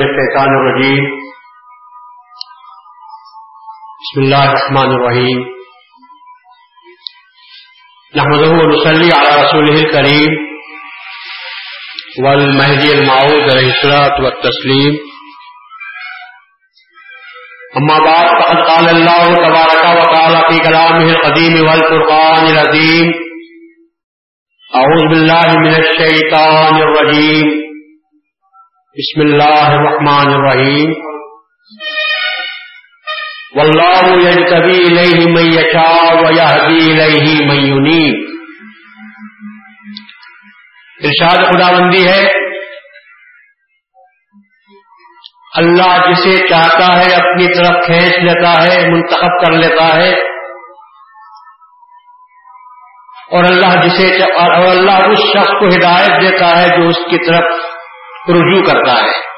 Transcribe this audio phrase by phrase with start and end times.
[0.00, 1.04] الشيطان الرجيم
[4.02, 5.38] بسم الله الرحمن الرحيم
[8.16, 10.32] نحمده ونصلي على رسوله الكريم
[12.24, 14.94] والمهدي المعود عليه الصلاة والتسليم
[17.76, 23.12] أما بعد، فقد قال الله تبارك وتعالى في كلامه القديم والفرقان العظيم
[24.74, 27.61] أعوذ بالله من الشيطان الرجيم
[28.96, 30.90] بسم الله الرحمن الرحيم
[33.56, 38.14] والله يجتبي إليه من يشاء ويهدي إليه من ينيب
[41.04, 42.26] ارشاد خدا بندی ہے،
[45.56, 50.12] اللہ جسے چاہتا ہے، اپنی طرف کھینچ لیتا ہے، منتخب کر لیتا ہے۔
[53.30, 57.72] اور اللہ جسے اور اللہ اس شخص کو ہدایت دیتا ہے جو اس کی طرف
[58.28, 59.32] رجوع کرتا ہے۔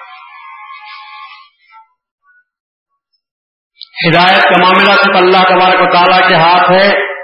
[4.09, 7.14] ہدایت کا معاملہ صرف اللہ تبارک و تعالیٰ کے ہاتھ ہے۔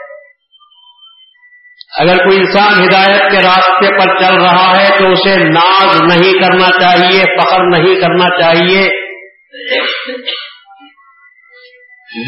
[1.99, 6.69] اگر کوئی انسان ہدایت کے راستے پر چل رہا ہے تو اسے ناز نہیں کرنا
[6.81, 9.11] چاہیے، فخر نہیں کرنا چاہیے۔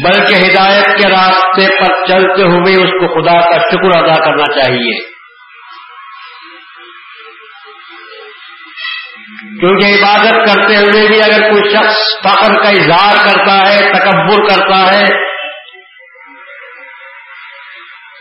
[0.03, 5.12] بلکہ ہدایت کے راستے پر چلتے ہوئے اس کو خدا کا شکر ادا کرنا چاہیے۔
[9.59, 14.93] کیونکہ عبادت کرتے ہوئے بھی اگر کوئی شخص فخر کا اظہار کرتا ہے، تکبر کرتا
[14.93, 15.33] ہے،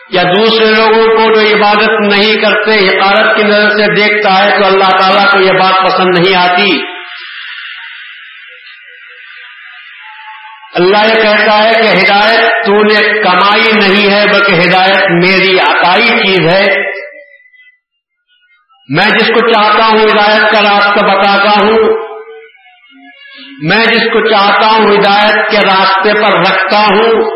[0.08, 4.66] یا دوسرے لوگوں کو جو عبادت نہیں کرتے، حقارت کی نظر سے دیکھتا ہے تو
[4.66, 6.92] اللہ تعالیٰ کو یہ بات پسند نہیں آتی۔
[10.74, 16.06] اللہ یہ کہتا ہے کہ ہدایت تو نے کمائی نہیں ہے، بلکہ ہدایت میری عقائی
[16.06, 16.92] چیز ہے۔
[18.88, 21.84] میں جس کو چاہتا ہوں ہدایت کا راستہ بتاتا ہوں،
[23.62, 27.30] میں جس کو چاہتا ہوں ہدایت کے راستے پر رکھتا ہوں،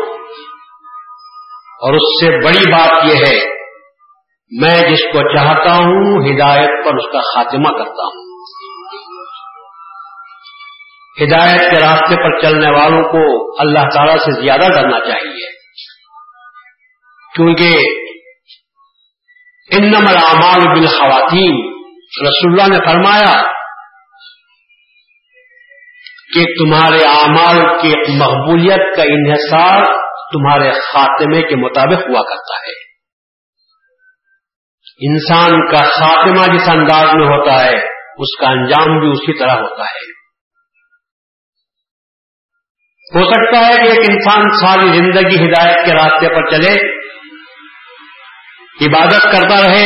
[1.81, 3.37] اور اس سے بڑی بات یہ ہے،
[4.51, 8.25] میں جس کو چاہتا ہوں ہدایت پر اس کا خاتمہ کرتا ہوں۔
[11.17, 13.21] ہدایت کے راستے پر چلنے والوں کو
[13.59, 15.47] اللہ تعالی سے زیادہ ڈرنا چاہیے،
[17.35, 17.71] کیونکہ
[19.71, 21.55] ان نمل اعمال خواتین
[22.27, 23.43] رسول اللہ نے فرمایا
[26.33, 29.83] کہ تمہارے اعمال کی مقبولیت کا انحصار
[30.33, 32.73] تمہارے خاتمے کے مطابق ہوا کرتا ہے۔
[35.09, 37.77] انسان کا خاتمہ جس انداز میں ہوتا ہے،
[38.17, 40.17] اس کا انجام بھی اسی طرح ہوتا ہے۔
[43.15, 46.96] ہو سکتا ہے کہ ایک انسان ساری زندگی ہدایت کے راستے پر چلے
[48.81, 49.85] عبادت کرتا رہے،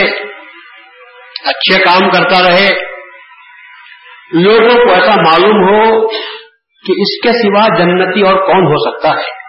[1.45, 2.91] اچھے کام کرتا رہے،
[4.33, 6.07] لوگوں کو ایسا معلوم ہو
[6.85, 9.41] کہ اس کے سوا جنتی اور کون ہو سکتا ہے۔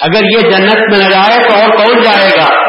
[0.00, 2.64] اگر یہ جنت میں نہ جائے تو اور کون جائے گا؟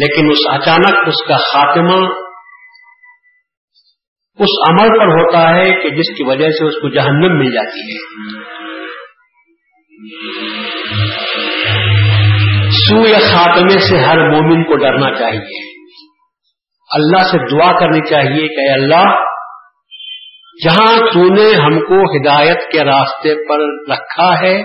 [0.00, 2.24] لیکن اس اچانک اس کا خاتمہ
[4.38, 7.80] اس عمل پر ہوتا ہے کہ جس کی وجہ سے اس کو جہنم مل جاتی
[7.80, 8.24] ہے۔
[12.74, 15.74] سوئے خاتمے سے ہر مومن کو ڈرنا چاہیے۔
[16.92, 19.16] اللہ سے دعا کرنی چاہیے کہ اللہ،
[20.64, 23.58] جہاں تو نے ہم کو ہدایت کے راستے پر
[23.92, 24.60] رکھا ہے،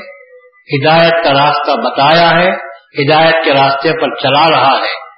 [0.77, 2.51] ہدایت کا راستہ بتایا ہے،
[3.03, 5.09] ہدایت کے راستے پر چلا رہا ہے۔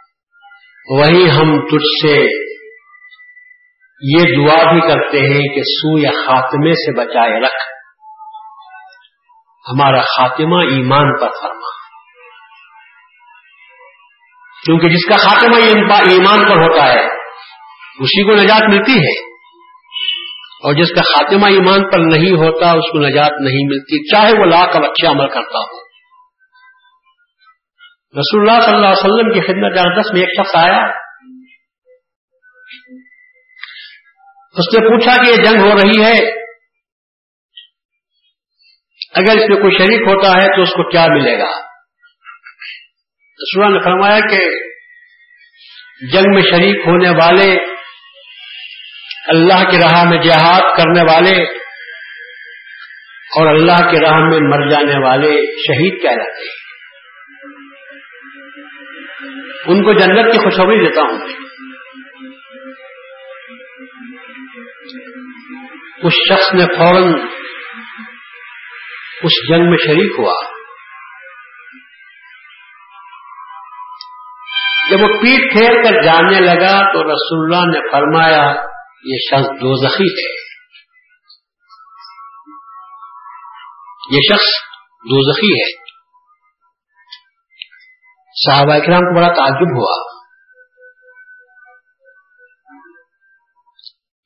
[0.90, 2.42] وہی ہم تجھ سے
[4.04, 7.82] یہ دعا بھی کرتے ہیں کہ سوئے خاتمے سے بچائے رکھ۔
[9.70, 11.61] ہمارا خاتمہ ایمان پر فرما۔
[14.66, 17.06] کیونکہ جس کا خاتمہ ایمان پر ہوتا ہے،
[18.00, 19.32] اسی کو نجات ملتی ہے۔
[20.64, 24.46] اور جس کا خاتمہ ایمان پر نہیں ہوتا، اس کو نجات نہیں ملتی، چاہے وہ
[24.46, 25.92] لاکھ اب اچھے عمل کرتا ہو۔
[28.20, 30.84] رسول اللہ صلی اللہ علیہ وسلم کی خدمت اقدس میں ایک شخص آیا،
[34.58, 36.42] اس نے پوچھا کہ یہ جنگ ہو رہی ہے،
[39.16, 41.71] اگر اس میں کوئی شریک ہوتا ہے تو اس کو کیا ملے گا؟
[43.42, 44.50] رسول نے فرمایا کہ
[46.14, 47.56] جنگ میں شریک ہونے والے،
[49.28, 51.44] اللہ کی راہ میں جہاد کرنے والے
[53.38, 56.62] اور اللہ کی راہ میں مر جانے والے شہید کہلاتے ہیں۔
[59.68, 61.20] ان کو جنت کی خوشخبری دیتا ہوں۔
[66.04, 67.14] اس شخص نے فوراً
[69.24, 70.51] اس جنگ میں شریک ہوا۔
[74.92, 78.56] جب وہ پیٹ پھیر کر جانے لگا تو رسول اللہ نے فرمایا،
[79.04, 80.52] یہ شخص دو زخی ہے
[84.12, 84.46] یہ شخص
[84.88, 85.92] دو زخی ہے۔
[88.46, 90.22] صحابہ کرام کو بڑا تعجب ہوا۔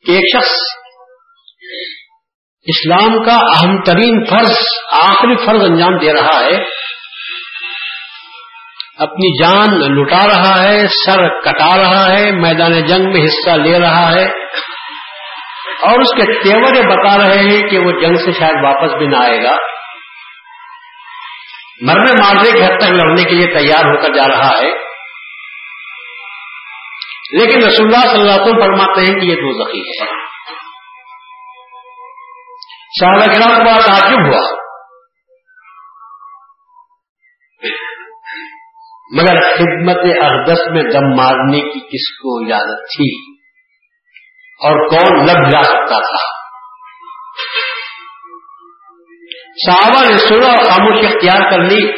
[0.05, 0.53] کہ ایک شخص
[2.63, 4.57] اسلام کا اہم ترین فرض،
[4.91, 6.85] آخری فرض انجام دے رہا ہے۔
[8.97, 14.11] اپنی جان لٹا رہا ہے، سر کٹا رہا ہے، میدان جنگ میں حصہ لے رہا
[14.11, 14.25] ہے۔
[15.81, 19.15] اور اس کے تیور بتا رہے ہیں کہ وہ جنگ سے شاید واپس بھی نہ
[19.15, 19.55] آئے گا۔
[21.81, 24.85] مرنے مارنے کے حد تک لڑنے کے لیے تیار ہو کر جا رہا ہے۔
[27.31, 30.25] لیکن رسول اللہ صلی اللہ علیہ وسلم فرماتے ہیں کہ یہ دو زخی ہے۔
[32.99, 34.64] صحابہ کرام کو بڑا تعجب ہوا۔
[39.13, 43.33] مگر خدمت اقدس میں دم مارنے کی کس کو اجازت تھی؟
[44.67, 46.45] اور کون لگ جا سکتا تھا؟
[49.65, 51.91] صحابہ نے سنا اور خاموشی اختیار کر لی۔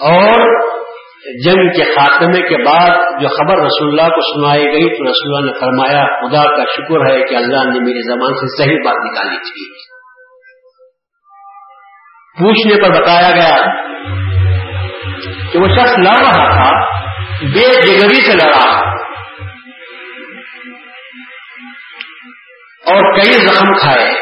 [0.00, 0.62] اور
[1.44, 5.50] جنگ کے خاتمے کے بعد جو خبر رسول اللہ کو سنائی گئی تو رسول اللہ
[5.50, 9.36] نے فرمایا، خدا کا شکر ہے کہ اللہ نے میری زبان سے صحیح بات نکالی
[9.36, 9.91] تھی۔
[12.38, 13.82] پوچھنے پر بتایا گیا
[15.52, 16.90] کہ وہ شخص لڑ رہا تھا،
[17.40, 18.92] بے جگری سے لڑا۔
[22.86, 24.14] اور کئی زخم کھائے۔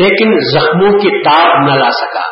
[0.00, 2.22] لیکن زخموں کی تاب نہ لا سکا۔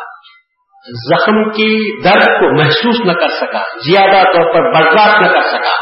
[0.89, 5.75] زخم کی درد کو محسوس نہ کر سکا۔ زیادہ طور پر برداشت نہ کر سکا۔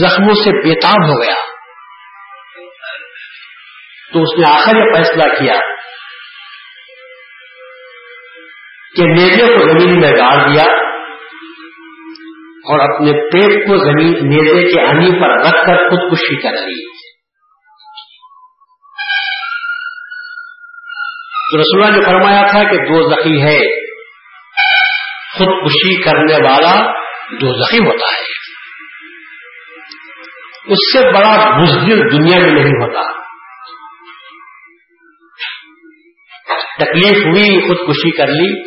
[0.00, 1.55] زخموں سے بےتاب ہو گیا۔
[4.12, 5.58] تو اس نے آخر یہ فیصلہ کیا
[8.96, 10.62] کہ نیزے کو زمین میں گاڑ دیا
[12.68, 17.06] اور اپنے پیٹ کو زمین نیزے کے انی پر رکھ کر خودکشی کر لی۔
[21.52, 23.86] تو رسولہ نے فرمایا تھا کہ دو زخی ہے۔
[25.38, 26.92] خودکشی کرنے والا
[27.40, 28.22] دو زخی ہوتا ہے۔
[30.66, 33.25] اس سے بڑا بزدل دنیا میں نہیں ہوتا۔
[36.78, 38.62] تکلیف ہوئی، خودکشی کر لی۔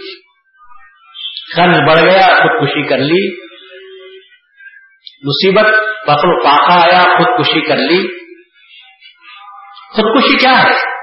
[1.55, 3.49] قرض بڑھ گیا، خودکشی کر لی۔
[5.23, 5.65] مصیبت
[6.07, 8.07] پکڑ پاکا آیا، خودکشی کر لی۔
[9.95, 10.99] خودکشی کیا ہے؟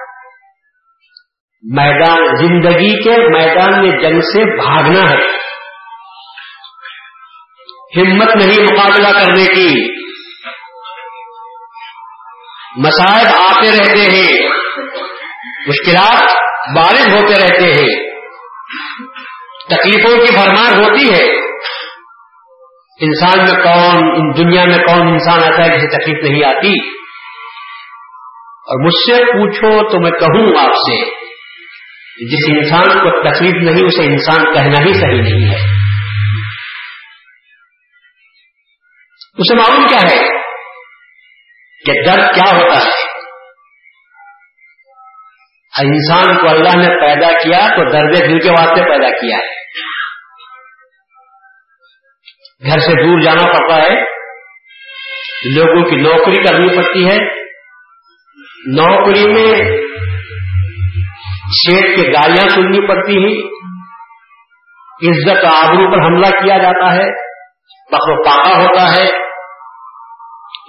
[1.63, 5.37] میدان، زندگی کے میدان میں جنگ سے بھاگنا ہے۔
[7.97, 9.97] ہمت نہیں مقابلہ کرنے کی۔
[12.77, 14.49] مسائب آتے رہتے ہیں۔
[15.69, 18.17] مشکلات بارش ہوتے رہتے ہیں۔
[19.71, 21.47] تکلیفوں کی فرمان ہوتی ہے۔
[23.01, 26.97] انسان میں کون، ان دنیا میں کون انسان ایسا ہے جسے تکلیف نہیں آتی؟
[28.69, 31.27] اور مجھ سے پوچھو تو میں کہوں آپ سے
[32.29, 35.59] جس انسان کو تکلیف نہیں، اسے انسان کہنا ہی صحیح نہیں ہے۔
[39.39, 40.29] اسے معلوم کیا ہے
[41.87, 42.96] کہ درد کیا ہوتا ہے؟
[45.85, 49.57] انسان کو اللہ نے پیدا کیا تو درد دل کے واسطے پیدا کیا ہے۔
[52.71, 54.17] گھر سے دور جانا پڑتا ہے۔
[55.55, 57.19] لوگوں کی نوکری کرنی پڑتی ہے۔
[58.73, 59.77] نوکری میں
[61.53, 63.43] شیٹ کی گالیاں سننی پڑتی ہیں۔
[65.09, 67.11] عزت آبرو پر حملہ کیا جاتا ہے۔
[67.93, 69.11] پکڑ پاکا ہوتا ہے۔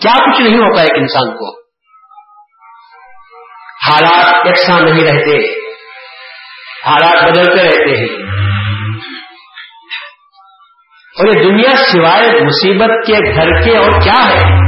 [0.01, 1.66] کیا کچھ نہیں ہوتا ایک انسان کو۔
[3.89, 5.53] حالات یکساں نہیں رہتے۔
[6.89, 8.27] حالات بدلتے رہتے ہیں۔
[11.17, 14.67] اور یہ دنیا سوائے مصیبت کے گھر کے اور کیا ہے؟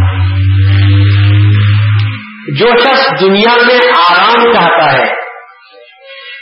[2.59, 5.13] جو شخص دنیا میں آرام چاہتا ہے،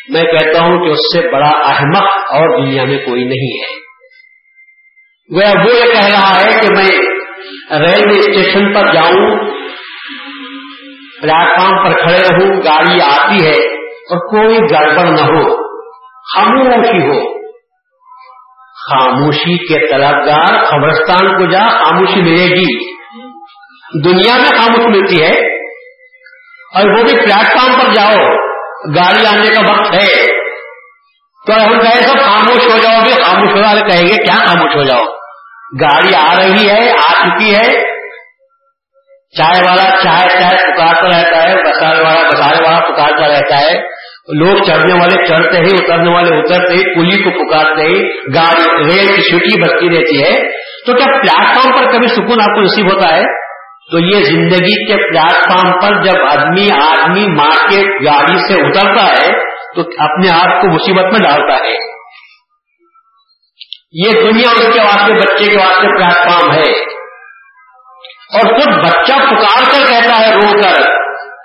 [0.09, 3.87] میں کہتا ہوں کہ اس سے بڑا احمق اور دنیا میں کوئی نہیں ہے۔
[5.29, 6.89] وہ یہ کہہ رہا ہے کہ میں
[7.79, 9.56] ریلوے اسٹیشن پر جاؤں
[11.21, 15.67] پلیٹ فارم پر کھڑے رہوں گاڑی آتی ہے اور کوئی گڑبڑ نہ ہو،
[16.35, 17.37] خاموشی ہو۔
[18.91, 22.97] خاموشی کے طلبگار قبرستان کو جا، خاموشی ملے گی۔
[24.03, 25.57] دنیا میں خاموش ملتی ہے
[26.75, 28.27] اور وہ بھی پلیٹ فارم پر جاؤ،
[28.95, 30.37] گاڑی آنے کا وقت ہے۔
[31.47, 34.75] تو ہم کہے سب خاموش ہو جاؤ گے، خاموش ہو جاؤ کہیں گے، کیا خاموش
[34.75, 35.03] ہو جاؤ؟
[35.81, 37.86] گاڑی آ رہی ہے، آ چکی ہے۔
[39.37, 43.97] چائے والا چائے چائے پکارتا رہتا ہے، بسارے والا بسارے والا پکارتا رہتا ہے۔
[44.33, 48.03] لوگ چڑھنے والے چڑھتے ہی، اترنے والے اترتے ہی پلی کو پکارتے ہی،
[48.35, 50.51] گاڑی، ریل کی چھٹی بچتی رہتی ہے۔
[50.85, 53.23] تو کیا پلیٹ فارم پر کبھی سکون آپ کو نصیب ہوتا ہے؟
[53.91, 59.05] تو یہ زندگی کے پلیٹ فارم پر جب آدمی آدمی ماں کے گاڑی سے اترتا
[59.05, 59.27] ہے،
[59.75, 61.73] تو اپنے آپ کو مصیبت میں ڈالتا ہے۔
[63.91, 66.96] یہ دنیا اس کے واسطے، بچے کے واسطے پلیٹ فارم ہے۔
[68.33, 70.81] اور خود بچہ پکار کر کہتا ہے رو کر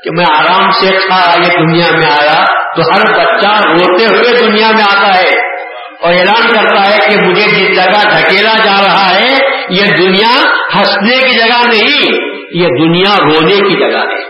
[0.05, 4.71] کہ میں آرام سے تھا یہ دنیا میں آیا، تو ہر بچہ روتے ہوئے دنیا
[4.71, 5.53] میں آتا ہے
[6.01, 9.35] اور اعلان کرتا ہے کہ مجھے جس جگہ دھکیلا جا رہا ہے،
[9.69, 10.43] یہ دنیا
[10.75, 14.23] ہنسنے کی جگہ نہیں، یہ دنیا رونے کی جگہ ہے۔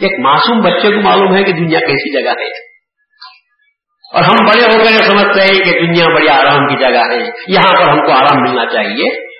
[0.00, 2.48] ایک معصوم بچے کو معلوم ہے کہ دنیا کیسی جگہ ہے۔
[4.14, 7.74] اور ہم بڑے ہو گئے، سمجھتے ہیں کہ دنیا بڑی آرام کی جگہ ہے۔ یہاں
[7.76, 9.32] پر ہم کو آرام ملنا چاہیے۔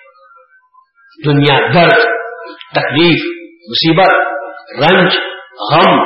[1.26, 2.21] دنیا درد
[2.74, 4.14] تکلیف، مصیبت،
[4.84, 5.12] رنج،
[5.72, 6.00] غم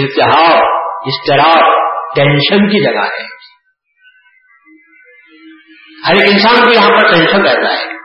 [0.00, 0.66] ارتحاب
[1.06, 1.80] اشتراک
[2.16, 3.40] ٹینشن کی جگہ ہے۔
[6.08, 8.00] ہر ایک انسان کو یہاں پر ٹینشن رہتا ہے۔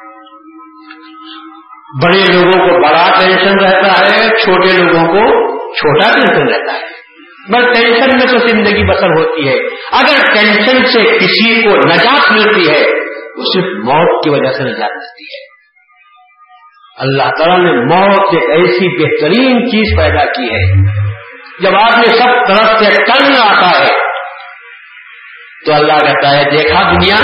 [2.03, 6.95] بڑے لوگوں کو بڑا ٹینشن رہتا ہے، چھوٹے لوگوں کو چھوٹا ٹینشن رہتا ہے۔
[7.49, 9.55] بس ٹینشن میں تو زندگی بسر ہوتی ہے۔
[9.91, 14.91] اگر ٹینشن سے کسی کو نجات ملتی ہے تو صرف موت کی وجہ سے نجات
[14.91, 15.54] ملتی ہے۔
[16.97, 20.83] اللہ تعالیٰ نے موت ایک ایسی بہترین چیز پیدا کی ہے۔
[21.61, 23.97] جب آدمی سب طرف سے تنگ آتا ہے،
[25.65, 27.15] تو اللہ کہتا ہے، دیکھا دنیا،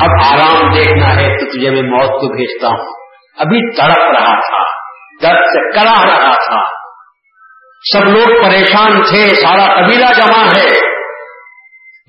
[0.00, 2.92] اب آرام دیکھنا ہے، تو تجھے میں موت کو بھیجتا ہوں۔
[3.38, 4.62] ابھی تڑپ رہا تھا،
[5.22, 6.84] درد سے کرا رہا تھا۔
[7.92, 10.94] سب لوگ پریشان تھے، سارا قبیلہ جمع ہے۔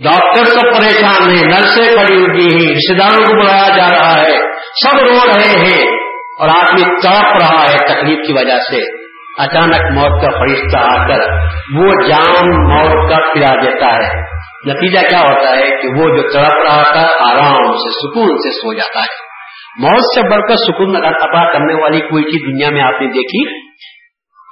[0.03, 4.37] ڈاکٹر تو پریشان ہیں، نرسیں پڑی ہوئی ہیں رشتے داروں کو بلایا جا رہا ہے۔
[4.83, 6.04] سب رو رہے ہیں۔
[6.39, 9.05] اور آدمی تڑپ رہا ہے تکلیف کی وجہ سے،
[9.37, 11.31] اچانک موت کا فرشتہ آ کر
[11.75, 14.35] وہ جان موت کا پلا دیتا ہے۔
[14.67, 18.73] نتیجہ کیا ہوتا ہے کہ وہ جو تڑپ رہا تھا، آرام سے، سکون سے سو
[18.73, 19.35] جاتا ہے۔
[19.79, 23.59] موت سے بڑھ کر سکون عطا کرنے والی کوئی چیز دنیا میں آپ نے دیکھی؟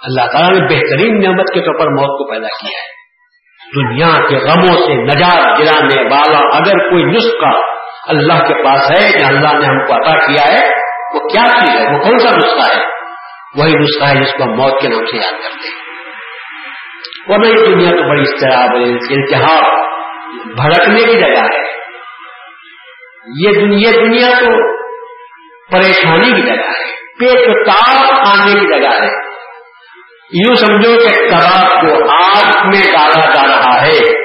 [0.03, 3.03] اللہ تعالیٰ نے بہترین نعمت کے طور پر موت کو پیدا کیا ہے۔
[3.75, 7.59] دنیا کے غموں سے نجات گرانے والا اگر کوئی نسخہ
[8.07, 10.82] اللہ کے پاس ہے کہ اللہ نے ہم کو عطا کیا ہے
[11.13, 12.83] وہ کیا چیز ہے؟ وہ کون سا نسخہ ہے؟
[13.55, 15.83] وہی نسخہ ہے جس کو ہم موت کے نام سے یاد کرتے ہیں۔
[17.27, 19.63] ورنہ یہ دنیا تو بڑی استراب التحاب
[20.45, 21.83] بھڑکنے کی جگہ ہے۔
[23.41, 24.73] یہ دنیا دنیا تو
[25.71, 29.33] پریشانی کی جگہ ہے۔ پیٹ تاپ آنے کی جگہ ہے۔
[30.33, 34.23] یوں سمجھو کہ کباب کو آگ میں ڈالا جا رہا ہے۔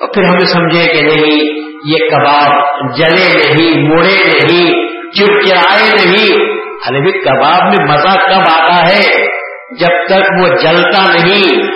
[0.00, 2.52] اور پھر ہمیں سمجھے کہ نہیں، یہ کباب
[2.96, 4.85] جلے نہیں، موڑے نہیں۔
[5.18, 6.56] چڑچڑائے نہیں۔
[6.90, 9.26] بھی کباب میں مزہ کب آتا ہے؟
[9.80, 11.66] جب تک وہ جلتا نہیں،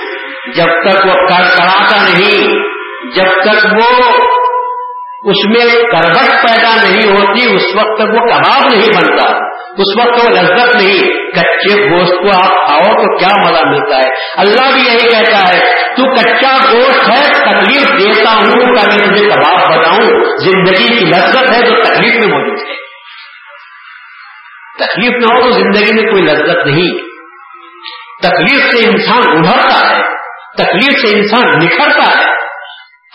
[0.54, 2.52] جب تک وہ کڑکڑاتا نہیں،
[3.16, 4.12] جب تک وہ
[5.24, 10.24] اس میں کروٹ پیدا نہیں ہوتی، اس وقت تک وہ کباب نہیں بنتا۔ اس وقت
[10.24, 14.82] وہ لذت نہیں۔ کچے گوشت کو آپ کھاؤ تو کیا مزہ ملتا ہے؟ اللہ بھی
[14.82, 15.60] یہی کہتا ہے،
[15.96, 21.58] تو کچا گوشت ہے، تکلیف دیتا ہوں، تاکہ تجھے کباب بتاؤں۔ زندگی کی لذت ہے
[21.58, 22.89] جو تکلیف میں موجود ہے۔
[24.84, 27.10] تکلیف نہ ہو تو زندگی میں کوئی لذت نہیں۔
[28.22, 30.02] تکلیف سے انسان ابھرتا ہے،
[30.56, 32.24] تکلیف سے انسان نکھرتا ہے،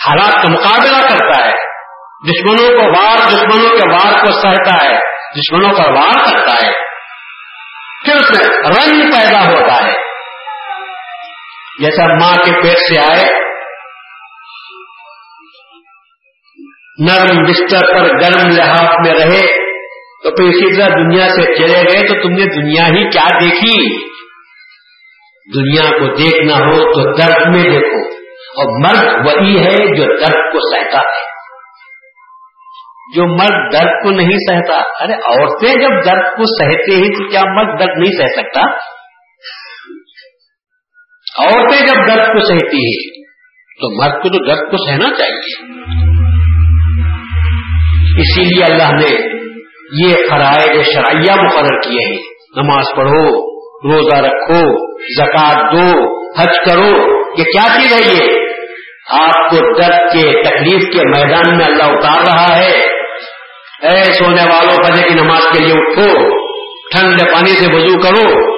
[0.07, 1.51] حالات کا مقابلہ کرتا ہے۔
[2.27, 4.99] دشمنوں کو وار دشمنوں کے وار کو سہتا ہے،
[5.37, 6.71] دشمنوں کا وار کرتا ہے۔
[8.05, 9.93] پھر اس میں رنگ پیدا ہوتا ہے۔
[11.79, 13.45] جیسا ماں کے پیٹ سے آئے،
[16.99, 19.64] نرم بستر پر گرم لحاظ میں رہے۔
[20.25, 23.95] تو پھر اسی طرح دنیا سے چلے گئے تو تم نے دنیا ہی کیا دیکھی؟
[25.55, 30.75] دنیا کو دیکھنا ہو تو درد میں دیکھو۔ اور مرد وہی ہے جو درد کو
[30.75, 31.35] سہتا ہے۔
[33.15, 37.41] جو مرد درد کو نہیں سہتا، ارے عورتیں جب درد کو سہتے ہی تو کیا
[37.45, 38.61] مرد درد نہیں سہ سکتا؟
[41.43, 43.21] عورتیں جب درد کو سہتی ہے
[43.53, 45.63] تو مرد کو تو درد کو سہنا چاہیے۔
[48.21, 49.34] اسی لیے اللہ نے
[49.91, 52.21] یہ فرائض شرعیہ مقرر کیے ہیں۔
[52.55, 53.55] نماز پڑھو،
[53.91, 58.31] روزہ رکھو زکات دو، حج کرو، یہ کیا چیز ہے یہ؟
[59.09, 62.71] آپ کو درد کے تکلیف کے میدان میں اللہ اتار رہا ہے۔
[63.83, 66.29] اے سونے والوں پذے کی نماز کے لیے اٹھو،
[66.91, 68.55] ٹھنڈے پانی سے وضو کرو۔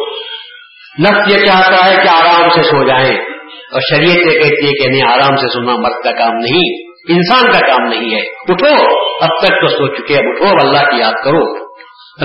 [1.02, 3.18] نفس یہ چاہتا ہے کہ آرام سے سو جائیں۔
[3.72, 7.52] اور شریعت یہ کہتی ہے کہ نہیں آرام سے سونا مرد کا کام نہیں۔ انسان
[7.52, 8.86] کا کام نہیں ہے، اٹھو،
[9.22, 11.68] اب تک تو سو چکے، اب اٹھو، اب اللہ کی یاد کرو۔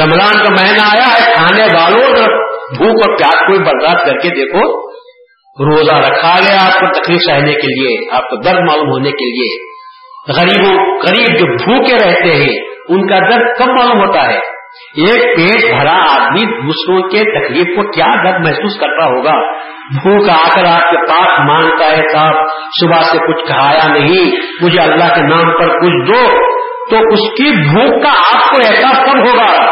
[0.05, 4.29] رمضان کا مہینہ آیا ہے، کھانے والوں اور بھوک اور پیاس کو برداشت کر کے
[4.29, 4.93] دیکھو۔
[5.71, 9.31] روزہ رکھا گیا آپ کو تکلیف سہنے کے لیے، آپ کو درد معلوم ہونے کے
[9.31, 9.73] لیے۔
[10.37, 14.52] غریبوں، غریب جو بھوکے رہتے ہیں، ان کا درد کم معلوم ہوتا ہے؟
[14.97, 19.63] ایک پیٹ بھرا آدمی دوسروں کے تکلیف کو کیا درد محسوس کرتا ہوگا؟
[20.03, 22.35] بھوک آ کر آپ کے پاس مانگتا ہے صاحب،
[22.81, 24.31] صبح سے کچھ کھایا نہیں،
[24.63, 26.29] مجھے اللہ کے نام پر کچھ دو،
[26.91, 29.67] تو اس کی بھوک کا آپ کو احساس کب ہوگا؟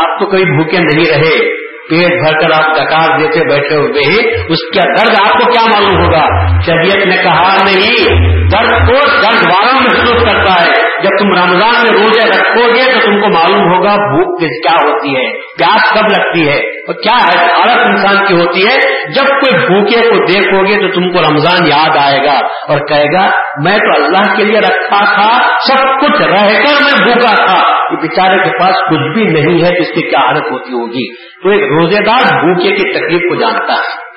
[0.00, 4.44] آپ تو کبھی بھوکے نہیں رہے۔ پیٹ بھر کر آپ ڈکار دیتے بیٹھے ہوئے ہیں،
[4.48, 8.04] اس کا درد آپ کو کیا معلوم ہوگا؟ شریعت نے کہا نہیں،
[8.48, 13.00] درد کو درد والا محسوس کرتا ہے۔ جب تم رمضان میں روزے رکھو گے تو
[13.00, 17.46] تم کو معلوم ہوگا بھوک کیا ہوتی ہے، پیاس کب لگتی ہے اور کیا ہے
[17.46, 18.78] حالت انسان کی ہوتی ہے۔
[19.12, 23.12] جب کوئی بھوکے کو دیکھو گے تو تم کو رمضان یاد آئے گا اور کہے
[23.12, 23.30] گا،
[23.64, 25.38] میں تو اللہ کے لیے رکھا تھا،
[25.68, 29.70] سب کچھ رہ کر میں بھوکا تھا۔ یہ بیچارے کے پاس کچھ بھی نہیں ہے
[29.70, 33.34] تو اس کی کیا حالت ہوتی ہوگی؟ تو ایک روزے دار بھوکے کی تکلیف کو
[33.34, 34.08] جانتا ہے۔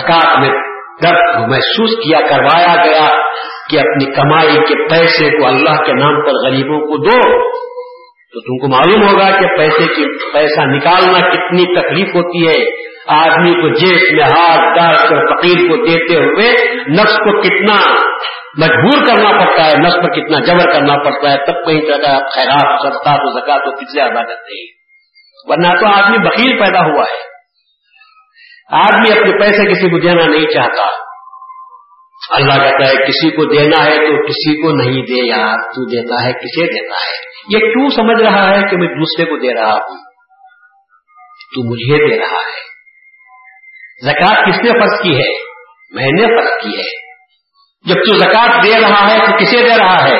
[0.00, 0.50] زکات میں
[1.02, 3.08] درد محسوس کیا، کروایا گیا۔
[3.70, 7.48] کہ اپنی کمائی کے پیسے کو اللہ کے نام پر غریبوں کو دو،
[8.32, 13.54] تو تم کو معلوم ہوگا کہ پیسے کی، پیسہ نکالنا کتنی تکلیف ہوتی ہے۔ آدمی
[13.54, 17.94] کو جیب میں ہاتھ ڈال کر فقیر کو دیتے ہوئے نفس کو کتنا
[18.58, 22.80] مجبور کرنا پڑتا ہے، نفس پر کتنا جبر کرنا پڑتا ہے، تب کہیں طرح خیرات
[22.80, 24.78] سستا تو زکات تو کتنے ادا کرتے ہیں۔
[25.44, 27.28] ورنہ تو آدمی بکیل پیدا ہوا ہے۔
[28.72, 31.07] آدمی اپنے پیسے کسی کو دینا نہیں چاہتا۔
[32.30, 36.26] اللہ کہتا ہے، کسی کو دینا ہے تو کسی کو نہیں دے یار، تو دیتا
[36.26, 39.72] ہے کسے دیتا ہے۔ یہ کیوں سمجھ رہا ہے کہ میں دوسرے کو دے رہا
[39.72, 39.96] ہوں؟
[41.54, 42.68] تو مجھے دے رہا ہے۔
[44.04, 45.42] زکات کس نے فرض کی ہے؟
[45.90, 47.08] میں نے فرض کی ہے۔
[47.88, 50.18] جب تو زکات دے رہا ہے تو کسے دے رہا ہے؟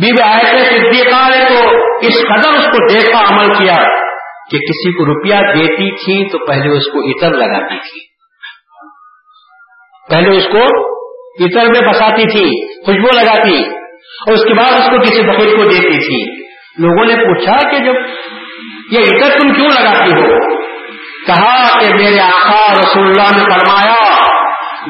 [0.00, 1.70] بی بی آئے صدیقہ نے تو
[2.06, 4.06] اس قدر اس کو دیکھا، عمل کیا
[4.50, 8.05] کہ کسی کو روپیہ دیتی تھی تو پہلے اس کو اتر لگاتی تھی۔
[10.10, 10.60] پہلے اس کو
[11.44, 13.58] اتر میں بساتی تھی، خوشبو لگاتی،
[14.26, 16.46] اور اس کے بعد اس کو کسی بقیر کو دیتی تھی۔
[16.78, 17.94] لوگوں نے پوچھا کہ جب
[18.90, 20.56] یہ اتر تم کیوں لگاتی ہو؟
[21.26, 24.26] کہا کہ میرے آقا رسول اللہ نے فرمایا،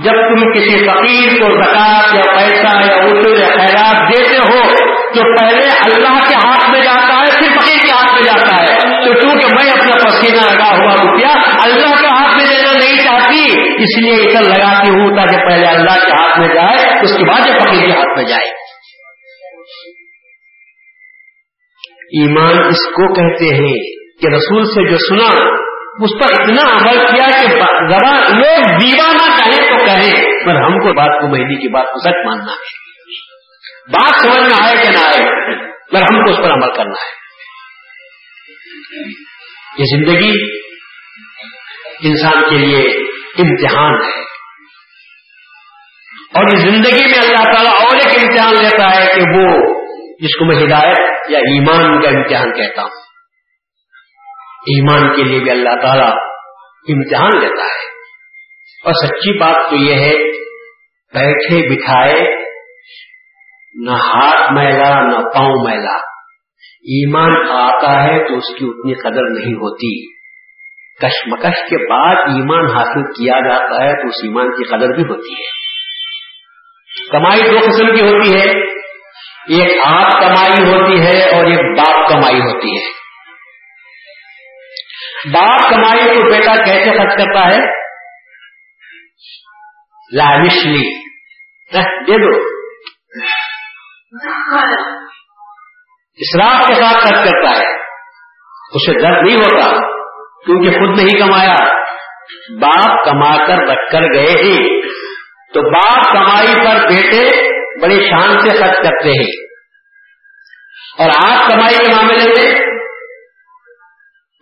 [0.03, 4.69] جب تم کسی فقیر کو زکات یا پیسہ یا اصول یا خیرات دیتے ہو
[5.15, 8.77] جو پہلے اللہ کے ہاتھ میں جاتا ہے، پھر فقیر کے ہاتھ میں جاتا ہے۔
[8.77, 13.66] تو چونکہ میں اپنا پسینہ لگا ہوا روپیہ اللہ کے ہاتھ میں دینا نہیں چاہتی؟
[13.79, 17.47] اس لیے ادھر لگاتی ہوں تاکہ پہلے اللہ کے ہاتھ میں جائے، اس کے بعد
[17.47, 18.67] یہ فقیر کے ہاتھ میں جائے۔
[22.21, 25.57] ایمان اس کو کہتے ہیں کہ رسول سے جو سنا،
[26.01, 27.49] اس پر اتنا عمل کیا کہ
[27.91, 31.99] ذرا لوگ دیوانہ کہیں تو کہیں پر ہم کو بات کو مہینے کی بات کو
[32.01, 32.87] سچ ماننا ہے۔
[33.93, 35.23] بات سمجھ میں آئے کہ نہ آئے
[35.93, 37.27] مگر ہم کو اس پر عمل کرنا ہے۔
[39.79, 40.33] یہ زندگی
[42.09, 44.23] انسان کے لیے امتحان ہے۔
[46.35, 49.75] اور اس زندگی میں اللہ تعالیٰ اور ایک امتحان لیتا ہے کہ وہ
[50.21, 52.91] جس کو میں ہدایت یا ایمان کا امتحان کہتا ہوں۔
[54.67, 56.13] ایمان کے لیے بھی اللہ تعالیٰ
[56.89, 57.97] امتحان لیتا ہے۔
[58.85, 60.13] اور سچی بات تو یہ ہے،
[61.15, 62.47] بیٹھے بٹھائے،
[63.75, 65.97] نہ ہاتھ میلا، نہ پاؤں میلا۔
[66.67, 70.16] ایمان آتا ہے تو اس کی اتنی قدر نہیں ہوتی۔
[71.03, 75.33] کشمکش کے بعد ایمان حاصل کیا جاتا ہے تو اس ایمان کی قدر بھی ہوتی
[75.33, 75.67] ہے۔
[77.13, 78.77] کمائی دو قسم کی ہوتی ہے۔
[79.61, 82.93] ایک آپ کمائی ہوتی ہے اور ایک باپ کمائی ہوتی ہے۔
[85.33, 87.87] باپ کمائی کو بیٹا کیسے خرچ کرتا ہے؟
[90.13, 91.07] لالشلی
[91.77, 92.49] ہاں، دے دو۔
[96.15, 97.75] اسراف کے ساتھ خرچ کرتا ہے۔
[98.73, 99.96] اسے درد نہیں ہوتا۔
[100.47, 101.87] کیونکہ خود نہیں کمایا۔
[102.61, 104.83] باپ کما کر رکھ کر گئے ہی۔
[105.55, 109.57] تو باپ کمائی پر بیٹے بڑی شان سے خرچ کرتے ہیں۔
[110.99, 112.61] اور آپ کمائی کے معاملے میں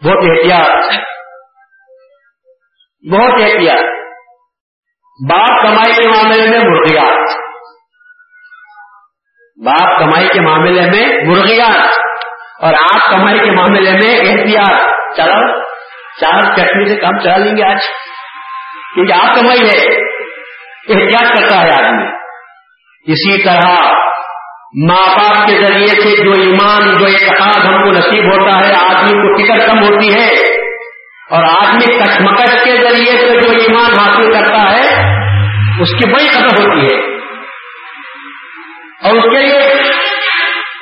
[0.05, 0.93] بہت احتیاط۔
[3.13, 3.85] بہت احتیاط۔
[5.31, 7.31] باپ کمائی کے معاملے میں مرغیات۔
[9.65, 11.99] باپ کمائی کے معاملے میں مرغیات۔
[12.61, 14.81] اور آپ کمائی کے معاملے میں احتیاط۔
[15.17, 15.64] چلو۔
[16.21, 17.79] چار چٹنی سے کام چلا لیں گے آج؟
[18.95, 19.95] کیونکہ آپ کمائی ہے
[20.89, 22.05] احتیاط کرتا ہے آدمی۔
[23.07, 23.71] اسی طرح
[24.89, 29.11] ماں باپ کے ذریعے سے جو ایمان، جو اعتقاد ہم کو نصیب ہوتا ہے، آدمی
[29.11, 30.29] کو فکر کم ہوتی ہے۔
[31.31, 35.15] اور آدمی کشمکش کے ذریعے سے جو ایمان حاصل کرتا ہے،
[35.83, 37.15] اس کی بڑی قدر ہوتی ہے۔
[39.03, 39.94] اور اس کے لیے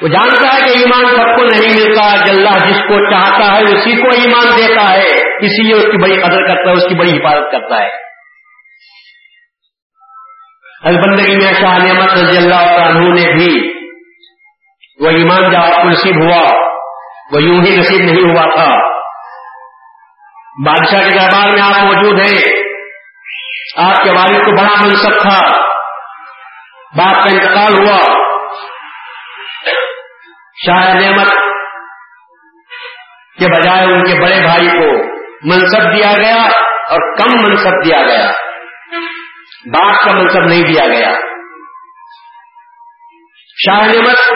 [0.03, 3.97] وہ جانتا ہے کہ ایمان سب کو نہیں ملتا اللہ جس کو چاہتا ہے، اسی
[3.97, 7.11] کو ایمان دیتا ہے۔ اسی لیے اس کی بڑی قدر کرتا ہے، اس کی بڑی
[7.11, 8.03] حفاظت کرتا ہے۔
[10.85, 13.73] بندگی میں شاہ نعمت رضی اللہ عنہ نے بھی
[15.01, 16.43] وہ ایمان جب آپ کو نصیب ہوا۔
[17.33, 18.93] وہ یوں ہی نصیب نہیں ہوا تھا۔
[20.67, 22.63] بادشاہ کے دربار میں آپ موجود ہیں۔
[23.77, 25.39] آپ کے والد کو بڑا منصب تھا۔
[26.97, 28.22] باپ کا انتقال ہوا۔
[30.67, 31.29] شاہ نعمت
[33.39, 35.13] کے بجائے ان کے بڑے بھائی کو
[35.45, 36.43] منصب دیا گیا
[36.91, 38.31] اور کم منصب دیا گیا۔
[39.67, 41.09] باپ کا منصب نہیں دیا گیا۔
[43.67, 44.33] شاہ نعمت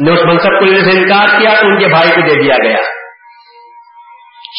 [0.00, 2.54] نے اس منصب کو لینے سے انکار کیا تو ان کے بھائی کو دے دیا
[2.62, 2.78] گیا۔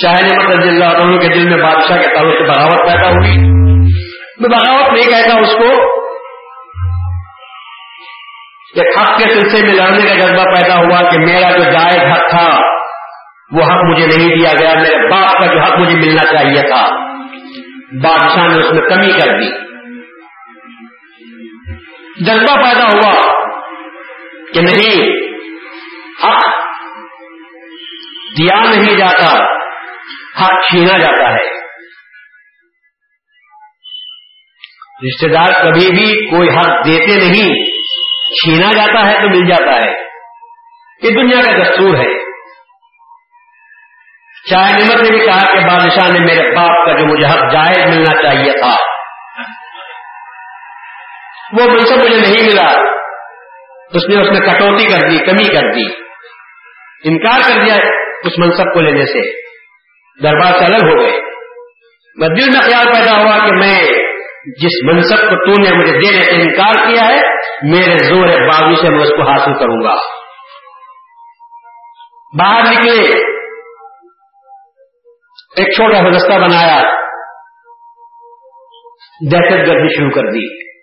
[0.03, 3.37] شاہ نعمت رضی اللہ عنہ کے دل میں بادشاہ کے تعلق سے بغاوت پیدا ہوئی۔
[4.39, 6.02] میں بغاوت نہیں کہتا اس کو
[8.73, 12.29] ایک حق کے سلسلے میں لڑنے کا جذبہ پیدا ہوا کہ میرا جو جائز حق
[12.29, 12.49] تھا،
[13.51, 16.89] وہ حق مجھے نہیں دیا گیا، میرے باپ کا جو حق مجھے ملنا چاہیے تھا۔
[18.03, 19.49] بادشاہ نے اس میں کمی کر دی۔
[22.25, 23.13] جذبہ پیدا ہوا
[24.53, 25.11] کہ نہیں،
[26.23, 26.45] حق
[28.37, 29.43] دیا نہیں جاتا،
[30.41, 31.63] حق چھینا جاتا ہے۔
[35.07, 37.72] رشتے دار کبھی بھی کوئی حق دیتے نہیں۔
[38.33, 40.03] چھینا جاتا ہے تو مل جاتا ہے۔
[41.01, 42.33] یہ دنیا کا دستور ہے۔
[44.49, 47.77] چاہے نمت نے بھی کہا کہ بادشاہ نے میرے باپ کا جو مجھے حق جائز
[47.77, 48.75] ملنا چاہیے تھا،
[51.53, 52.79] وہ منصب مجھے نہیں ملا۔
[53.93, 56.03] اس نے اس میں کٹوتی کر دی، کمی کر دی۔
[57.03, 57.75] انکار کر دیا
[58.23, 59.43] اس منصب کو لینے سے۔
[60.23, 61.21] دربار سے الگ ہو گئے۔
[62.15, 64.02] میں دل میں خیال پیدا ہوا کہ میں
[64.45, 67.21] جس منصب کو تو نے مجھے دینے سے انکار کیا ہے،
[67.61, 69.95] میرے زور بازو سے میں اس کو حاصل کروں گا۔
[72.39, 73.01] باہر نکلے،
[75.57, 76.81] ایک چھوٹا سا رستہ بنایا۔
[79.31, 80.73] دہشت گردی شروع کر دی۔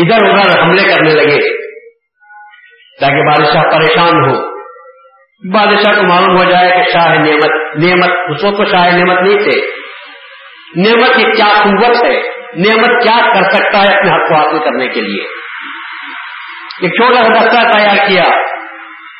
[0.00, 1.66] ادھر ادھر حملے کرنے لگے،
[3.00, 4.54] تاکہ بادشاہ پریشان ہو۔
[5.52, 9.83] بادشاہ کو معلوم ہو جائے کہ شاہ نعمت نعمت، اس وقت شاہ نعمت نہیں تھے۔
[10.76, 12.20] نعمت کی کیا قوت ہے؟
[12.56, 15.22] نعمت کیا کر سکتا ہے اپنے حق کو حاصل کرنے کے لیے؟
[16.80, 18.22] ایک چھوٹا سا دستہ تیار کیا۔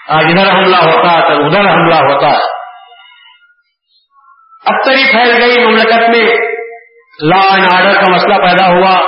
[0.08, 2.28] آج ادھر حملہ ہوتا تو ادھر حملہ ہوتا۔
[4.64, 6.36] اب تری پھیل گئی مملکت میں۔
[7.22, 9.00] لا اینڈ آرڈر کا مسئلہ پیدا ہوا۔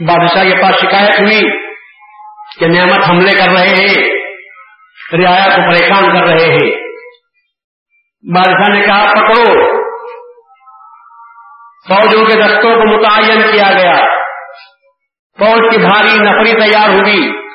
[0.00, 1.70] بادشاہ کے پاس شکایت ہوئی
[2.58, 4.20] کہ نعمت حملے کر رہے ہیں
[5.12, 6.70] رعایا کو پریشان کر رہے ہیں۔
[8.34, 9.79] بادشاہ نے کہا، پکڑو۔
[11.88, 13.96] فوجوں کے دستوں کو متعین کیا گیا۔
[15.38, 17.50] فوج کی بھاری نفری تیار ہوگی۔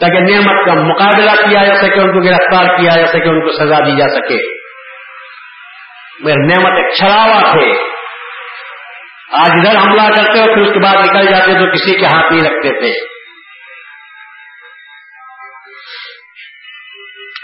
[0.00, 3.52] تاکہ نعمت کا مقابلہ کیا جا سکے، ان کو گرفتار کیا جا سکے، ان کو
[3.52, 4.54] سزا دی جا سکے۔
[6.20, 7.94] میرے نعمت ایک چھڑاوا تھے۔
[9.32, 12.32] آج ادھر حملہ کرتے ہو پھر اس کے بعد نکل جاتے تو کسی کے ہاتھ
[12.32, 13.14] نہیں رکھتے تھے۔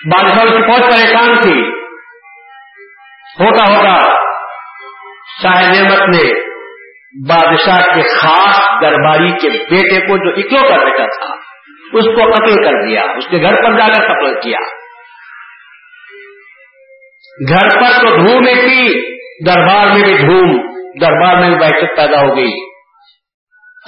[0.07, 1.81] بادشاہ کی فوج پریشان تھی۔
[3.41, 4.21] ہوتا ہوتا
[5.43, 6.51] شاہ نعمت نے
[7.29, 11.35] بادشاہ کے خاص درباری کے بیٹے کو جو اکلو کا بیٹا تھا،
[11.93, 14.59] اس کو قتل کر دیا، اس کے گھر پر جا کر قتل کیا۔
[17.49, 19.11] گھر پر تو دھوم تھی،
[19.47, 20.57] دربار میں بھی دھوم،
[21.01, 22.53] دربار میں بحثت پیدا ہو گئی۔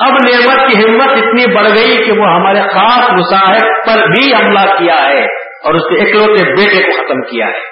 [0.00, 4.74] اب نعمت کی ہمت اتنی بڑھ گئی کہ وہ ہمارے خاص مصاحب پر بھی حملہ
[4.78, 5.24] کیا ہے
[5.64, 7.71] اور اس کے اکلوتے بیٹے کو ختم کیا ہے۔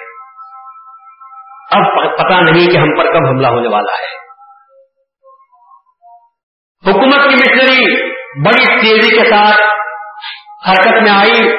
[1.71, 4.21] اب پتا نہیں کہ ہم پر کب حملہ ہونے والا ہے۔
[6.89, 8.11] حکومت کی مشنری
[8.45, 9.61] بڑی تیزی کے ساتھ
[10.69, 11.55] حرکت میں آئی۔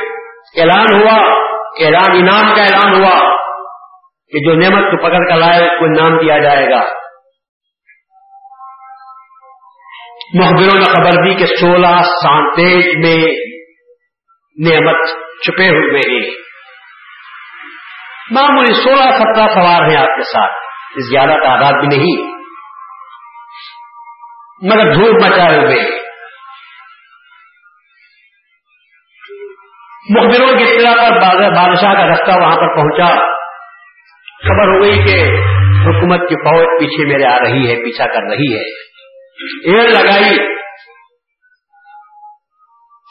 [0.61, 1.43] اعلان ہوا،
[1.85, 3.37] اعلان انعام کا اعلان ہوا
[4.33, 6.83] کہ جو نعمت کو پکڑ کر لائے، اس کو انعام دیا جائے گا۔
[10.35, 13.37] محبروں نے خبر دی کہ سولہ سانتیج میں
[14.69, 15.09] نعمت
[15.43, 16.42] چھپے ہوئے ہیں۔
[18.31, 20.53] معمولی سولہ سترہ سوار ہیں آپ کے ساتھ۔
[21.11, 22.33] زیادہ تعداد بھی نہیں۔
[24.63, 26.03] مگر دھوپ مچائے ہوئے۔
[30.11, 31.21] مخبروں کی اطلاع پر
[31.55, 33.15] بادشاہ کا رستہ وہاں پر پہنچا۔
[34.43, 35.37] خبر ہو گئی کہ
[35.87, 38.83] حکومت کی فوج پیچھے میرے آ رہی ہے، پیچھا کر رہی ہے۔
[39.71, 40.39] ایڑ لگائی۔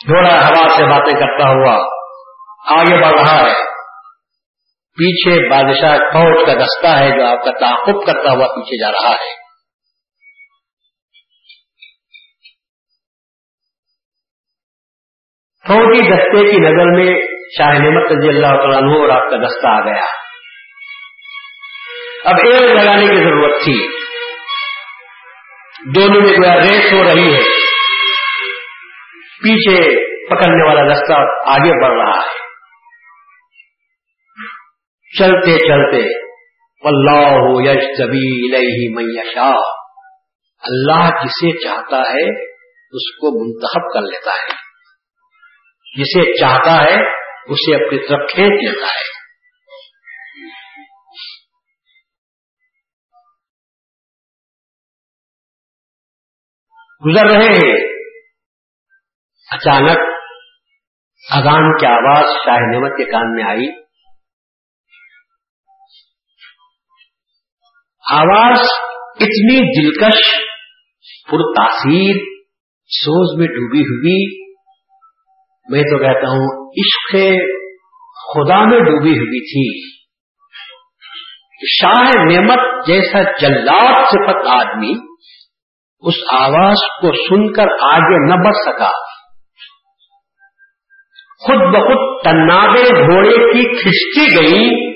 [0.08, 1.76] گھوڑا ہوا سے باتیں کرتا ہوا
[2.80, 3.71] آگے بڑھ رہا ہے۔
[5.02, 9.10] پیچھے بادشاہ فوج کا دستہ ہے جو آپ کا تعاقب کرتا ہوا پیچھے جا رہا
[9.10, 9.42] ہے۔
[15.68, 17.22] فوجی دستے کی نظر میں
[17.58, 20.02] شاہ نعمت رضی اللہ عنہ اور آپ کا دستہ آ گیا۔
[22.26, 23.88] اب ایئر لگانے کی ضرورت تھی۔
[25.96, 27.44] دونوں میں گویا ریس ہو رہی ہے۔
[29.44, 29.78] پیچھے
[30.30, 31.14] پکڑنے والا رستہ
[31.46, 32.41] آگے بڑھ رہا ہے۔
[35.20, 36.32] چلتے چلتے
[36.84, 39.50] اللہ یش کبھی میشا
[40.64, 42.44] اللہ جسے چاہتا ہے،
[42.92, 44.62] اس کو منتخب کر لیتا ہے۔
[46.02, 47.10] جسے چاہتا ہے،
[47.52, 49.22] اسے اپنی طرف کھینچ لیتا ہے۔
[57.06, 57.88] گزر رہے ہیں۔
[59.52, 60.00] اچانک
[61.32, 63.81] اذان کی آواز شاہ نعمت کے کان میں آئی۔
[68.12, 68.60] آواز
[69.22, 70.20] اتنی دلکش،
[71.32, 72.16] پر تاثیر
[72.88, 74.42] سوز میں ڈوبی ہوئی۔
[75.70, 77.16] میں تو کہتا ہوں، عشق
[78.34, 79.92] خدا میں ڈوبی ہوئی تھی۔
[81.70, 84.94] شاہ نعمت جیسا جلات صفت آدمی
[86.00, 88.90] اس آواز کو سن کر آگے نہ بڑھ سکا۔
[91.40, 94.94] خود بخود تنابے گھوڑے کی کھچتی گئی،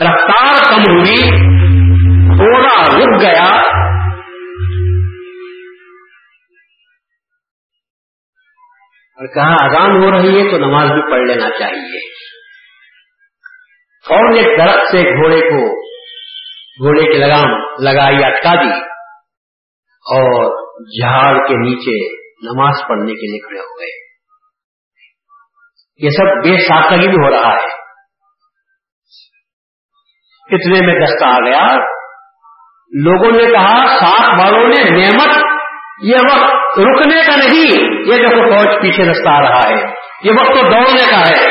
[0.00, 1.53] رفتار کم ہوئی۔
[2.44, 3.60] گھوڑا رک گیا۔
[9.14, 11.98] اور کہا، اذان ہو رہی ہے تو نماز بھی پڑھ لینا چاہیے۔
[14.10, 15.84] اور ایک درخت سے گھوڑے کو،
[16.84, 17.48] گھوڑے کی لگام
[17.82, 18.84] لگائی، اٹکا دی۔
[19.94, 20.64] اور
[21.00, 24.04] جھاڑ کے نیچے نماز پڑھنے کے لیے کھڑے ہو گئے۔
[25.96, 27.74] یہ سب بے ساختگی بھی ہو رہا ہے۔
[30.54, 31.93] اتنے میں دستہ آ گیا؟
[33.02, 35.44] لوگوں نے کہا سات والوں نے نعمت،
[36.02, 40.54] یہ وقت رکنے کا نہیں، یہ دیکھو فوج پیچھے رستہ آ رہا ہے، یہ وقت
[40.54, 41.46] تو دوڑنے کا ہے۔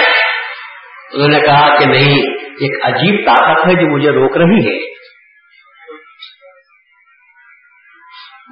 [1.13, 4.93] انہوں نے کہا کہ نہیں، ایک عجیب طاقت ہے جو مجھے روک رہی ہے۔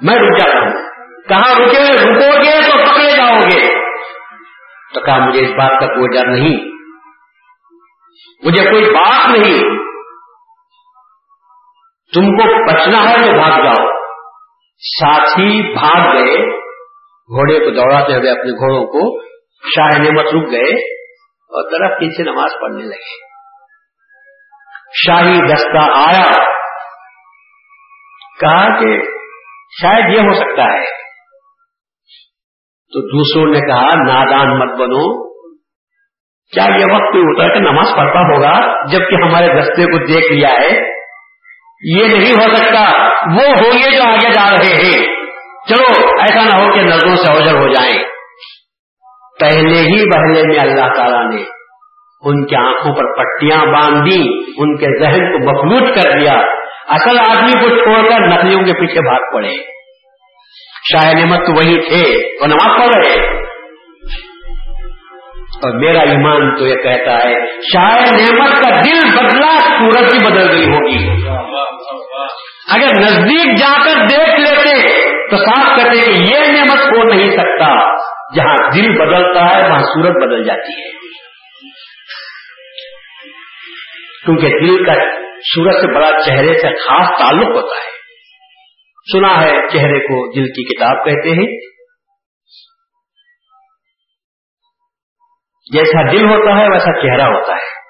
[0.02, 0.90] میں رک جاتا ہوں۔
[1.28, 3.66] کہاں رکے، رکو گے تو پکڑے جاؤ گے۔
[4.94, 6.56] تو کہا، مجھے اس بات کا کوئی ڈر نہیں۔
[8.44, 9.81] مجھے کوئی بات نہیں۔
[12.14, 13.86] تم کو بچنا ہے تو بھاگ جاؤ۔
[14.78, 16.62] ساتھی بھاگ گئے۔
[17.32, 22.22] گھوڑے کو دوڑاتے ہوئے اپنے گھوڑوں کو شاہ نعمت رک گئے اور طرف کن سے
[22.22, 23.32] نماز پڑھنے لگے۔
[24.94, 26.52] شاہی دستہ آیا۔
[28.40, 29.02] کہا کہ
[29.82, 31.02] شاید یہ ہو سکتا ہے۔
[32.92, 35.32] تو دوسروں نے کہا، نادان مت بنو۔
[36.54, 40.48] کیا یہ وقت کوئی اتر کے نماز پڑھتا ہوگا جبکہ ہمارے رستے کو دیکھ لیا
[40.48, 41.01] ہے؟
[41.84, 45.06] یہ نہیں ہو سکتا۔ وہ ہوگے جو آگے جا رہے ہیں۔
[45.68, 48.04] چلو، ایسا نہ ہو کہ نظروں سے اوجر ہو جائیں۔
[49.40, 51.42] پہلے ہی بہلے میں اللہ تعالیٰ نے
[52.24, 54.22] ان کی آنکھوں پر پٹیاں باندھ دی
[54.56, 56.32] ان کے ذہن کو مخلوط کر دیا۔
[56.88, 59.56] اصل آدمی کو چھوڑ کر نقلیوں کے پیچھے بھاگ پڑے۔
[60.92, 63.42] شاہ نعمت تو وہی تھے، وہ نماز پڑھ رہے۔
[65.52, 70.50] اور میرا ایمان تو یہ کہتا ہے، شاہ نعمت کا دل بدلا، سورج ہی بدل
[70.50, 71.22] گئی ہوگی۔
[72.68, 77.96] اگر نزدیک جا کر دیکھ لیتے تو صاف کہتے کہ یہ نعمت ہو نہیں سکتا۔
[78.34, 80.90] جہاں دل بدلتا ہے، وہاں سورج بدل جاتی ہے۔
[84.24, 84.92] کیونکہ دل کا
[85.54, 87.92] سورج سے بڑا چہرے سے خاص تعلق ہوتا ہے۔
[89.12, 91.72] سنا ہے، چہرے کو دل کی کتاب کہتے ہیں۔
[95.72, 97.82] جیسا دل ہوتا ہے، ویسا چہرہ ہوتا ہے۔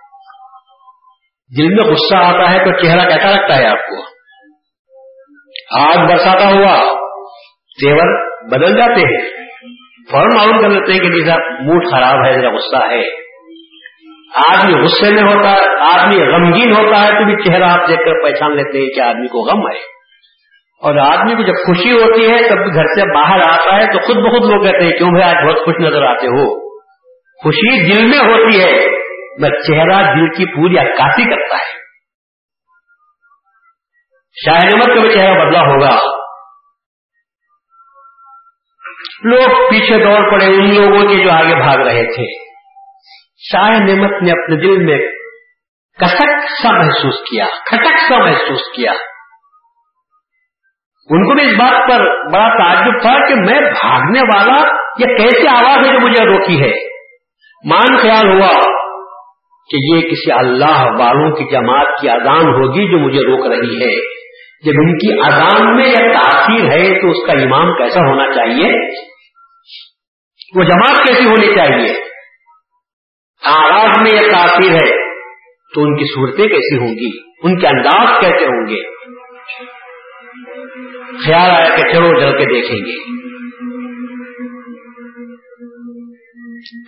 [1.59, 4.12] دل میں غصہ آتا ہے تو چہرہ کیسا لگتا ہے آپ کو؟
[5.81, 6.77] آگ برساتا ہوا،
[7.81, 9.31] تیور بدل جاتے ہیں۔
[10.11, 13.03] فوراً معلوم کر لیتے ہیں کہ جیسا موڈ خراب ہے، ذرا غصہ ہے۔
[14.35, 18.23] آدمی غصے میں ہوتا ہے، آدمی غمگین ہوتا ہے، تو بھی چہرہ آپ دیکھ کر
[18.25, 19.79] پہچان لیتے ہیں کہ آدمی کو غم ہے۔
[20.83, 24.17] اور آدمی کو جب خوشی ہوتی ہے تب گھر سے باہر آتا ہے، تو خود
[24.17, 26.73] بخود لوگ کہتے ہیں، کیوں بھائی آج بہت خوش نظر آتے ہو؟
[27.43, 28.91] خوشی دل میں ہوتی ہے
[29.39, 31.82] میں چہرہ دل کی پوری عکاسی کرتا ہے۔
[34.35, 36.23] شاہ نمت کا بھی چہرہ بدلا ہوگا۔
[39.25, 42.53] لوگ پیچھے دوڑ پڑے، ان لوگوں کے جو آگے بھاگ رہے تھے۔
[43.37, 44.99] شاہ نعمت نے اپنے دل میں
[46.01, 48.92] کسک سا محسوس کیا، کھٹک سا محسوس کیا۔
[51.11, 54.68] ان کو بھی اس بات پر بڑا تعجب تھا کہ میں بھاگنے والا
[54.99, 56.88] یہ کیسے آواز ہے جو مجھے روکی ہے۔
[57.64, 58.53] مان خیال ہوا
[59.71, 64.22] کہ یہ کسی اللہ والوں کی جماعت کی اذان ہوگی جو مجھے روک رہی ہے۔
[64.64, 68.90] جب ان کی اذان میں یہ تاثیر ہے تو اس کا امام کیسا ہونا چاہیے؟
[70.57, 71.94] وہ جماعت کیسی ہونی چاہیے؟
[73.44, 75.12] آواز میں یہ تاثیر ہے
[75.75, 78.94] تو ان کی صورتیں کیسی ہوں گی؟ ان کے انداز کیسے ہوں گے؟
[81.27, 83.22] خیال آیا کہ چلو جل کے دیکھیں گے۔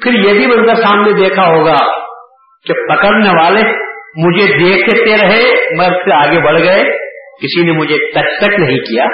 [0.02, 1.76] پھر یہ بھی منظر سامنے دیکھا ہوگا
[2.66, 3.62] کہ پکڑنے والے
[4.16, 7.03] مجھے دیکھتے رہے میں اس سے آگے بڑھ گئے۔
[7.44, 9.04] کسی نے مجھے ٹچ تک نہیں کیا،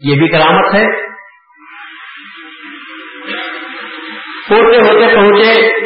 [0.00, 1.14] یہ بھی کرامت ہے۔
[4.50, 5.76] ہوتے ہوتے پہنچے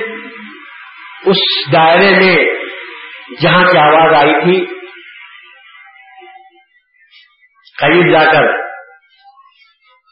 [1.31, 2.37] اس دائرے میں
[3.42, 4.64] جہاں کی آواز آئی تھی،
[7.78, 8.68] قریب جا کر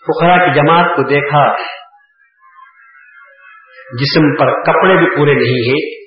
[0.07, 1.57] پخرا کی جماعت کو دیکھا،
[4.01, 6.07] جسم پر کپڑے بھی پورے نہیں ہیں۔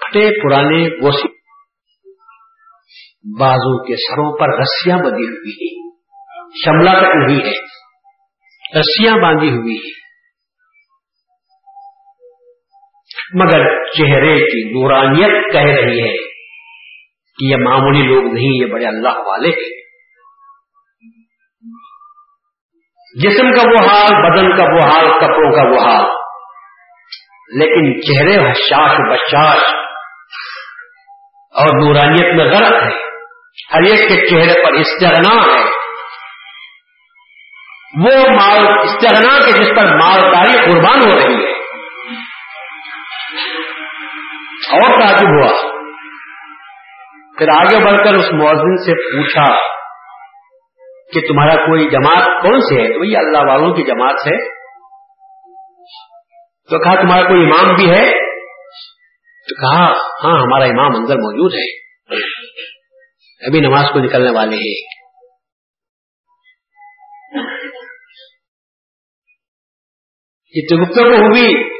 [0.00, 1.45] پھٹے پرانے گوسی
[3.38, 5.90] بازو کے سروں پر رسیاں بندھی ہوئی ہیں۔
[6.64, 7.76] شملہ تک نہیں ہے
[8.80, 10.06] رسیاں باندھی ہوئی ہیں۔
[13.34, 16.16] مگر چہرے کی نورانیت کہہ رہی ہے
[17.38, 19.86] کہ یہ معمولی لوگ نہیں، یہ بڑے اللہ والے ہیں۔
[23.22, 26.04] جسم کا وہ حال، بدن کا وہ حال، کپڑوں کا وہ حال۔
[27.58, 29.74] لیکن چہرے حشاش بشاش
[31.52, 33.05] اور نورانیت میں غلط ہے۔
[33.74, 35.64] ہر ایک کے چہرے پر استغنا ہے۔
[37.98, 41.52] وہ مال استغنا کے جس پر مالداری قربان ہو رہی ہے۔
[44.72, 45.76] اور تعجب ہوا۔
[47.38, 49.56] پھر آگے بڑھ کر اس مؤذن سے پوچھا
[51.14, 54.48] کہ تمہارا کوئی جماعت کون سے ہے؟ تو یہ اللہ والوں کی جماعت ہے۔
[56.70, 58.10] تو کہا، تمہارا کوئی امام بھی ہے؟
[59.48, 59.84] تو کہا
[60.24, 61.85] ہاں ہمارا امام اندر موجود ہے۔
[63.40, 65.06] ابھی نماز کو نکلنے والے ہیں۔
[70.54, 71.70] یہ تو گفتگو ہوئی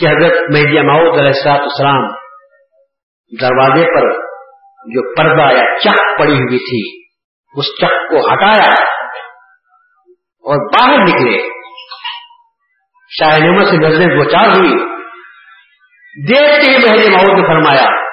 [0.00, 2.08] کہ حضرت مہدی ماؤد علیہ السلاط اسلام
[3.40, 4.30] دروازے پر
[4.86, 7.08] جو پردہ یا چک پڑی ہوئی تھی،
[7.54, 8.72] اس چک کو ہٹایا
[10.22, 11.48] اور باہر نکلے۔
[13.10, 15.00] شاہ نعمت سے نظریں دو چار ہوئی۔
[16.28, 18.09] دیکھتے ہی مہدی ماؤد نے فرمایا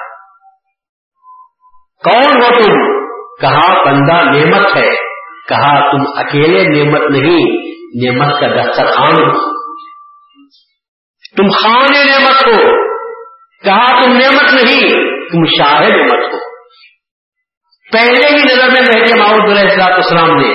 [2.04, 2.98] کون ہو تم؟
[3.40, 4.90] کہا، بندہ نعمت ہے۔
[5.48, 7.72] کہا، تم اکیلے نعمت نہیں،
[8.04, 9.32] نعمت کا دسترخوان
[11.36, 12.86] تم خان نعمت ہو۔
[13.64, 14.94] کہا، تم نعمت نہیں،
[15.28, 16.38] تم شاہ نعمت ہو۔
[17.92, 20.54] پہلے ہی نظر میں مہدی محمود علیہ السلام نے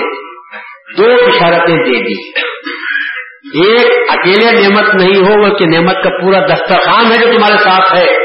[0.96, 2.40] دو اشارتیں دے دی۔
[3.62, 8.23] ایک، اکیلے نعمت نہیں ہو کہ نعمت کا پورا دسترخوان ہے جو تمہارے ساتھ ہے۔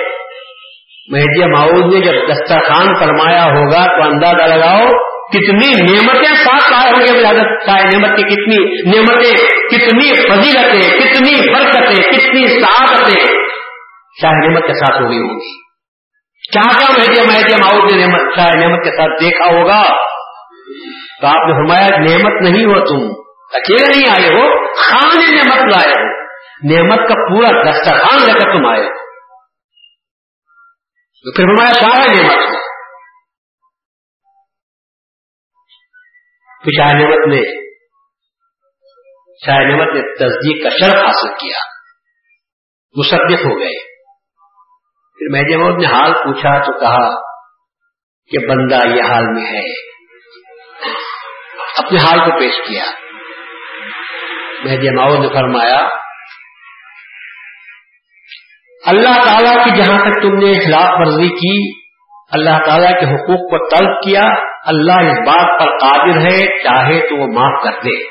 [1.12, 4.88] مہدی ماؤد نے جب دسترخوان فرمایا ہوگا تو اندازہ لگاؤ
[5.34, 9.34] کتنی نعمتیں ساتھ آئے ہوں گے حضرت شاہ نعمت کی کتنی نعمتیں،
[9.70, 13.26] کتنی فضیلتیں، کتنی برکتیں، کتنی سعادتیں۔
[14.22, 15.58] شاہ نعمت کے ساتھ ہو گئی ہوں گی
[16.54, 19.84] کیا کیا مہدی مہدی ماؤد نے نعمت، شاہ نعمت کے ساتھ دیکھا ہوگا؟
[21.22, 23.14] تو آپ نے فرمایا، نعمت نہیں ہو تم۔
[23.54, 26.24] اکیلے نہیں آئے ہو خان نعمت لائے ہو۔
[26.76, 28.99] نعمت کا پورا دسترخوان لے کر تم آئے ہو۔
[31.26, 32.50] تو پھر فرمایا شاہ نعمت
[36.64, 37.42] پھر شاہ نعمت نے،
[39.46, 41.58] شاہ نعمت نے تصدیق کا شرف حاصل کیا۔
[42.96, 43.94] مصدق ہو گئے۔
[45.18, 47.22] پھر مہدی احمد نے حال پوچھا، تو کہا
[48.32, 49.90] کہ بندہ یہ حال میں ہے۔
[51.78, 52.86] اپنے حال کو پیش کیا۔
[54.64, 56.09] مہدی محمود نے فرمایا
[58.86, 61.80] اللہ تعالی کی جہاں تک تم نے خلاف ورزی کی،
[62.32, 64.22] اللہ تعالیٰ کے حقوق کو طلب کیا،
[64.66, 68.04] اللہ اس بات پر قادر ہے، چاہے تو وہ معاف کر دے۔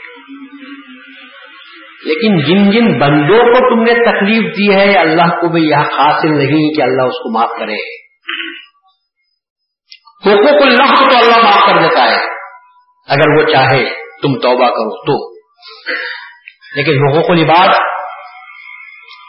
[2.04, 6.38] لیکن جن جن بندوں کو تم نے تکلیف دی ہے، اللہ کو بھی یہ حاصل
[6.38, 8.08] نہیں کہ اللہ اس کو معاف کرے۔
[10.26, 12.26] حقوق اللہ کو تو اللہ معاف کر دیتا ہے۔
[13.08, 13.84] اگر وہ چاہے،
[14.22, 15.38] تم توبہ کرو تو۔
[16.76, 17.97] لیکن حقوق العباد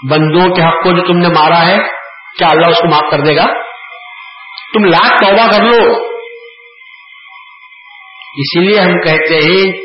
[0.03, 1.77] بندوں کے حق کو جو تم نے مارا ہے،
[2.37, 3.45] کیا اللہ اس کو معاف کر دے گا؟
[4.73, 6.09] تم لاکھ توبہ کر لو۔
[8.37, 9.77] اسی لیے ہم کہتے ہیں،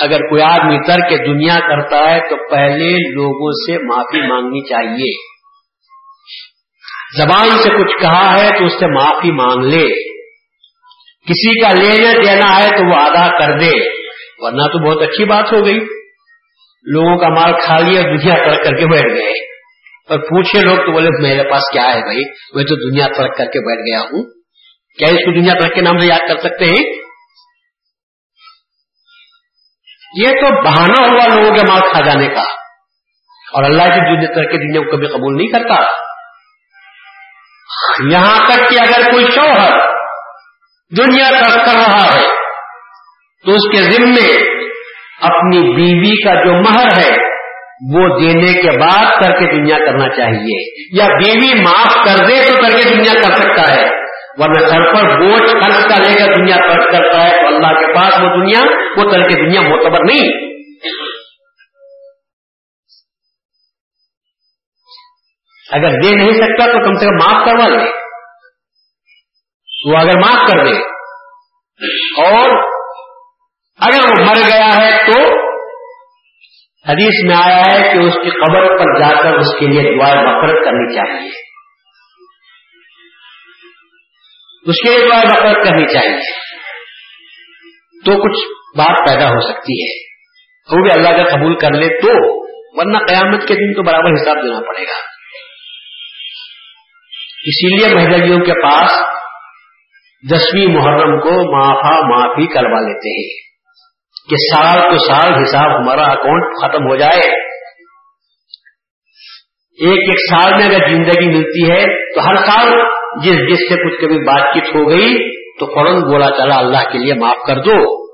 [0.00, 5.10] اگر کوئی آدمی تر کے دنیا کرتا ہے، تو پہلے لوگوں سے معافی مانگنی چاہیے۔
[7.18, 9.88] زبان سے کچھ کہا ہے، تو اس سے معافی مانگ لے۔
[11.26, 13.98] کسی کا لینا دینا ہے، تو وہ ادا کر دے۔
[14.38, 15.80] ورنہ تو بہت اچھی بات ہو گئی۔
[16.84, 19.47] لوگوں کا مال کھا لیا دنیا ترک کر کے بیٹھ گئے۔
[20.08, 23.44] اور پوچھے لوگ تو بولے، میرے پاس کیا ہے بھائی؟ میں تو دنیا ترک کر
[23.44, 24.24] کے بیٹھ گیا ہوں۔
[24.98, 27.08] کیا اس کو دنیا ترک کے نام سے یاد کر سکتے ہیں؟
[30.16, 32.42] یہ تو بہانا ہوا لوگوں کے مال کھا جانے کا۔
[33.54, 35.82] اور اللہ کی دنیا ترک کے دنیا کو کبھی قبول نہیں کرتا۔
[38.12, 39.70] یہاں تک کہ اگر کوئی شوہر
[40.96, 42.34] دنیا ترک کر رہا ہے،
[43.44, 44.58] تو اس کے ذمے
[45.20, 47.27] اپنی بیوی کا جو مہر ہے
[47.94, 52.56] وہ دینے کے بعد کر کے دنیا کرنا چاہیے۔ یا بیوی معاف کر دے تو
[52.56, 53.90] کر کے دنیا کر سکتا ہے۔
[54.38, 57.94] ورنہ سر پر بوجھ خرچ کا لے کر دنیا خرچ کرتا ہے۔ تو اللہ کے
[57.94, 58.60] پاس وہ دنیا،
[58.96, 60.48] وہ کر کے دنیا معتبر نہیں۔
[65.72, 67.90] اگر دے نہیں سکتا تو کم سے کم معاف کروا لے۔
[69.84, 70.98] وہ اگر معاف کر دے۔
[72.22, 72.62] اور
[73.78, 75.37] اگر وہ مر گیا ہے تو
[76.88, 80.22] حدیث میں آیا ہے کہ اس کی قبر پر جا کر اس کے لیے دعائیں
[80.22, 81.30] مفرت کرنی چاہیے۔
[84.66, 86.48] اس کے لیے دعائیں مفرت کرنی چاہیے۔
[88.04, 90.08] تو کچھ بات پیدا ہو سکتی ہے۔
[90.70, 92.38] وہ بھی اللہ کا قبول کر لے تو،
[92.78, 94.98] ورنہ قیامت کے دن تو برابر حساب دینا پڑے گا۔
[97.44, 98.92] اسی لیے مہدویوں کے پاس
[100.30, 103.47] دسویں محرم کو معافا معافی کروا لیتے ہیں۔
[104.30, 107.48] کہ سال تو سال حساب ہمارا اکاؤنٹ ختم ہو جائے۔
[109.86, 112.72] ایک ایک سال میں اگر زندگی ملتی ہے تو ہر سال
[113.22, 116.98] جس جس سے کچھ کبھی بات چیت ہو گئی تو فوراً بولا چلا اللہ کے
[116.98, 118.06] لیے معاف کر دو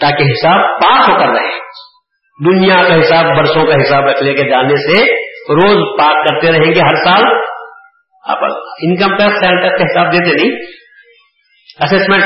[0.00, 1.50] تاکہ حساب پاس ہو کر رہے۔
[2.46, 5.12] دنیا کا حساب برسوں کا حساب رکھ لے کے جانے سے
[5.54, 7.22] روز پاک کرتے رہیں گے ہر سال۔
[8.28, 8.38] آپ
[8.82, 10.56] انکم ٹیکس سیل ٹیکس کا حساب دیتے نہیں۔
[11.84, 12.24] اسسمنٹ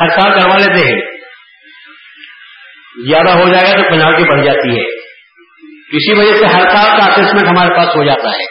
[0.00, 1.11] ہر سال کروا لیتے ہیں۔
[2.96, 5.02] زیادہ ہو جائے گا تو پنالٹی بڑھ جاتی ہے۔
[5.92, 8.44] اسی وجہ سے ہر سال کا اسسمنٹ ہمارے پاس ہو جاتا ہے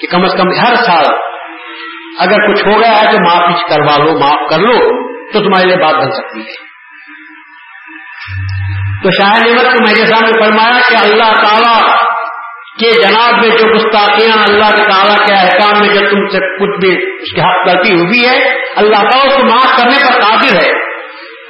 [0.00, 1.04] کہ کم از کم ہر سال
[2.18, 5.76] اگر کچھ ہو گیا ہے تو معاف کروا لو، معاف کر لو تو تمہارے لیے
[5.76, 6.66] بات بن سکتی ہے۔
[9.02, 11.82] تو شاہ نعمت کو میرے سامنے فرمایا کہ اللہ تعالیٰ
[12.78, 16.80] کہ جناب میں جو گستاخیاں اللہ کے تعالیٰ کے احکام میں جو تم سے کچھ
[16.80, 20.56] بھی اس کے حق غلطی ہوئی ہے، اللہ تعالیٰ اس کو معاف کرنے پر قادر
[20.56, 20.85] ہے۔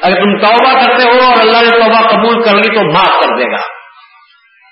[0.07, 3.37] اگر تم توبہ کرتے ہو اور اللہ نے توبہ قبول کر لی تو معاف کر
[3.39, 3.77] دے گا۔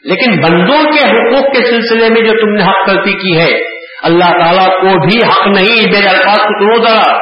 [0.04, 3.58] لیکن بندوں کے حقوق کے سلسلے میں جو تم نے حق غلطی کی ہے،
[4.02, 7.18] اللہ تعالیٰ کو بھی حق نہیں۔ میرے الفاظ کو سنو ذرا۔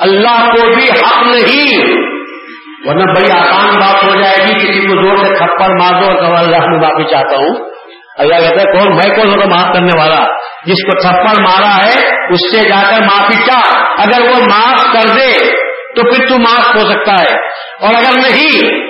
[0.00, 2.02] اللہ کو بھی حق نہیں۔
[2.88, 6.34] ورنہ بڑی آسان بات ہو جائے گی کسی کو زور سے تھپڑ مار دو اور
[6.34, 7.70] اللہ میں معافی چاہتا ہوں۔
[8.18, 10.24] اللہ کہتا ہے، کون؟ میں کون ہوگا معاف کرنے والا؟
[10.64, 11.98] جس کو تھپڑ مارا ہے،
[12.32, 15.62] اس سے جا کر معافی چاہ۔ اگر وہ معاف کر دے
[15.94, 17.36] تو پھر تو معاف ہو سکتا ہے۔
[17.80, 18.80] اور اگر نہیں،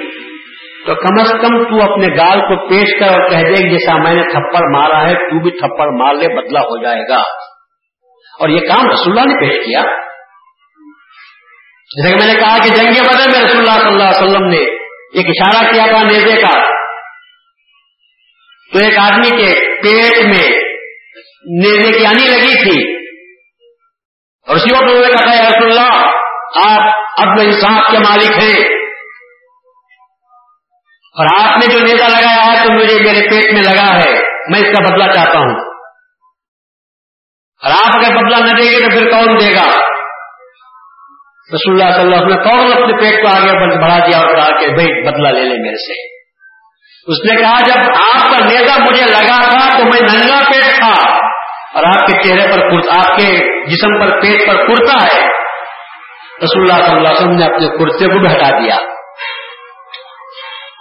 [0.87, 4.15] تو کم از کم تو اپنے گال کو پیش کر اور کہہ دے، جیسا میں
[4.15, 7.21] نے تھپڑ مارا ہے، تو بھی تھپڑ مار لے بدلا ہو جائے گا۔
[8.41, 9.83] اور یہ کام رسول اللہ نے پیش کیا۔
[11.97, 14.47] جیسے کہ میں نے کہا کہ جنگ بدر میں رسول اللہ صلی اللہ علیہ وسلم
[14.47, 14.59] نے
[15.15, 16.83] ایک اشارہ کیا تھا نیزے کا۔
[18.73, 20.63] تو ایک آدمی کے پیٹ میں
[21.61, 23.03] نیزے کی آنی لگی تھی۔
[24.49, 26.12] اور اسی وقت انہوں نے کہا رسول اللہ
[26.57, 26.83] آپ
[27.23, 28.83] اب انصاف کے مالک ہیں۔
[31.19, 34.61] اور آپ نے جو نیزا لگایا ہے، تو مجھے میرے پیٹ میں لگا ہے۔ میں
[34.61, 35.55] اس کا بدلہ چاہتا ہوں۔
[37.63, 39.69] اور آپ اگر بدلہ نہ دیں گے، تو پھر کون دے گا؟
[41.55, 44.35] رسول اللہ صلی اللہ علیہ وسلم نے کون اپنے پیٹ کو آگے بڑھا دیا اور
[44.35, 46.23] کہا کہ بھائی، بدلہ لے لے میرے سے۔
[47.07, 51.11] اس نے کہا، جب آپ کا نیزا مجھے لگا تھا، تو میں ننگا پیٹ تھا
[51.75, 55.41] اور آپ کے چہرے پر آپ کے جسم پر پیٹ پر کرتا ہے۔
[56.43, 58.76] رسول اللہ صلی اللہ علیہ وسلم نے اپنے کرتے کو بھی ہٹا دیا۔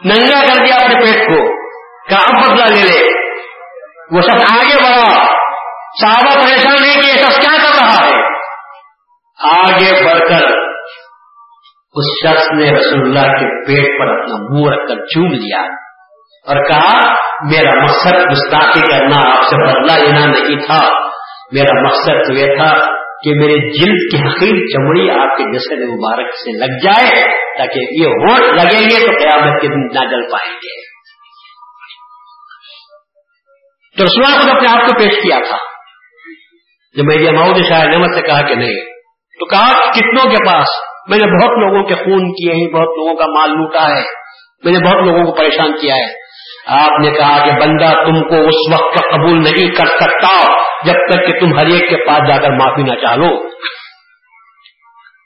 [0.05, 1.62] ننگا کر دیا اپنے پیٹ کو۔
[2.09, 3.07] کہ اب بدلا لے لے۔
[4.12, 5.26] وہ سب آگے بڑھا۔
[6.01, 8.14] صحابہ پریشان ہے کہ یہ سب کیا کر رہا ہے؟
[9.43, 10.47] آگے بڑھ کر
[11.93, 15.62] اس شخص نے رسول اللہ کے پیٹ پر اپنا منہ رکھ کر چوم لیا
[16.47, 17.12] اور کہا،
[17.43, 21.09] میرا مقصد گستاخی کرنا آپ سے بدلا لینا نہیں تھا۔
[21.51, 26.36] میرا مقصد تو یہ تھا کہ میرے جلد کی حقیق چمڑی آپ کے جسد مبارک
[26.36, 27.22] سے لگ جائے،
[27.58, 30.92] تاکہ یہ ہوٹ لگیں گے تو قیامت کے دن نہ جل پائیں گے۔
[33.98, 35.58] تو رسول خود اپنے آپ کو پیش کیا تھا۔
[36.96, 38.86] جب میں یہ ماؤد شاہ نعمت سے کہا کہ نہیں،
[39.40, 40.68] تو کہا کتنوں کے پاس
[41.10, 44.04] میں نے بہت لوگوں کے خون کیے ہیں، بہت لوگوں کا مال لوٹا ہے،
[44.64, 46.21] میں نے بہت لوگوں کو پریشان کیا ہے۔
[46.68, 50.93] آپ نے کہا کہ بندہ تم کو اس وقت کا قبول نہیں کر سکتا جب
[50.93, 53.49] تک کہ تم ہر ایک کے پاس جا کر معافی نہ چاہو۔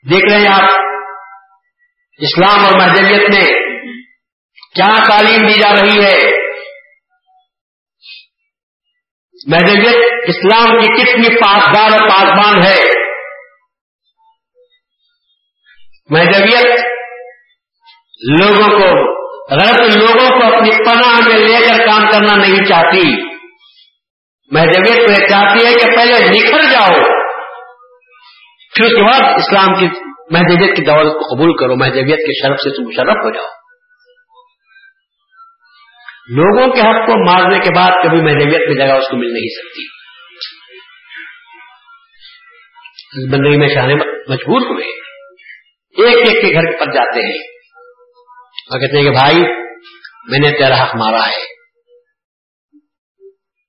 [0.10, 0.80] دیکھ رہے ہیں آپ،
[2.20, 3.76] اسلام اور محدودیت میں
[4.76, 6.46] کیا تعلیم دی جا رہی ہے؟
[9.48, 9.96] محدودیت
[10.28, 13.06] اسلام کی کتنی پاسدار اور پاسبان ہے؟
[16.10, 16.80] محدودیت
[18.40, 19.15] لوگوں کو
[19.52, 23.24] غلط لوگوں کو اپنی پناہ میں لے کر کام کرنا نہیں چاہتی۔
[24.52, 27.02] محدویت تو یہ چاہتی ہے کہ پہلے نکھر جاؤ،
[28.76, 29.86] پھر اس کے بعد اسلام کی
[30.32, 33.46] مہدویت کی دولت کو قبول کرو مہدویت کے شرف سے تم مشرف ہو جاؤ۔
[36.30, 39.60] لوگوں کے حق کو مارنے کے بعد کبھی مہدویت میں جگہ اس کو مل نہیں
[39.60, 39.96] سکتی۔
[43.32, 43.88] بندگی میں شاہ
[44.30, 44.86] مجبور ہوئے۔
[46.04, 47.55] ایک ایک کے گھر پر جاتے ہیں۔
[48.72, 49.40] اور کہتے ہیں کہ بھائی،
[50.28, 51.56] میں نے تیرا حق مارا ہے۔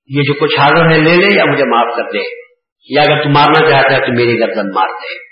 [0.07, 2.47] یہ جو کچھ حاضر ہے، لے لے یا مجھے معاف کر دے۔
[2.89, 5.27] یا اگر تو مارنا چاہتا ہے، تو میری گردن مار دے۔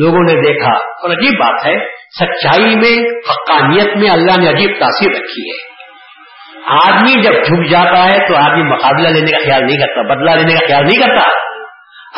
[0.00, 1.86] لوگوں نے دیکھا، اور عجیب بات ہے،
[2.20, 5.78] سچائی میں، حقانیت میں اللہ نے عجیب تاثیر رکھی ہے۔
[6.66, 10.54] آدمی جب جھک جاتا ہے، تو آدمی مقابلہ لینے کا خیال نہیں کرتا، بدلہ لینے
[10.54, 11.28] کا خیال نہیں کرتا۔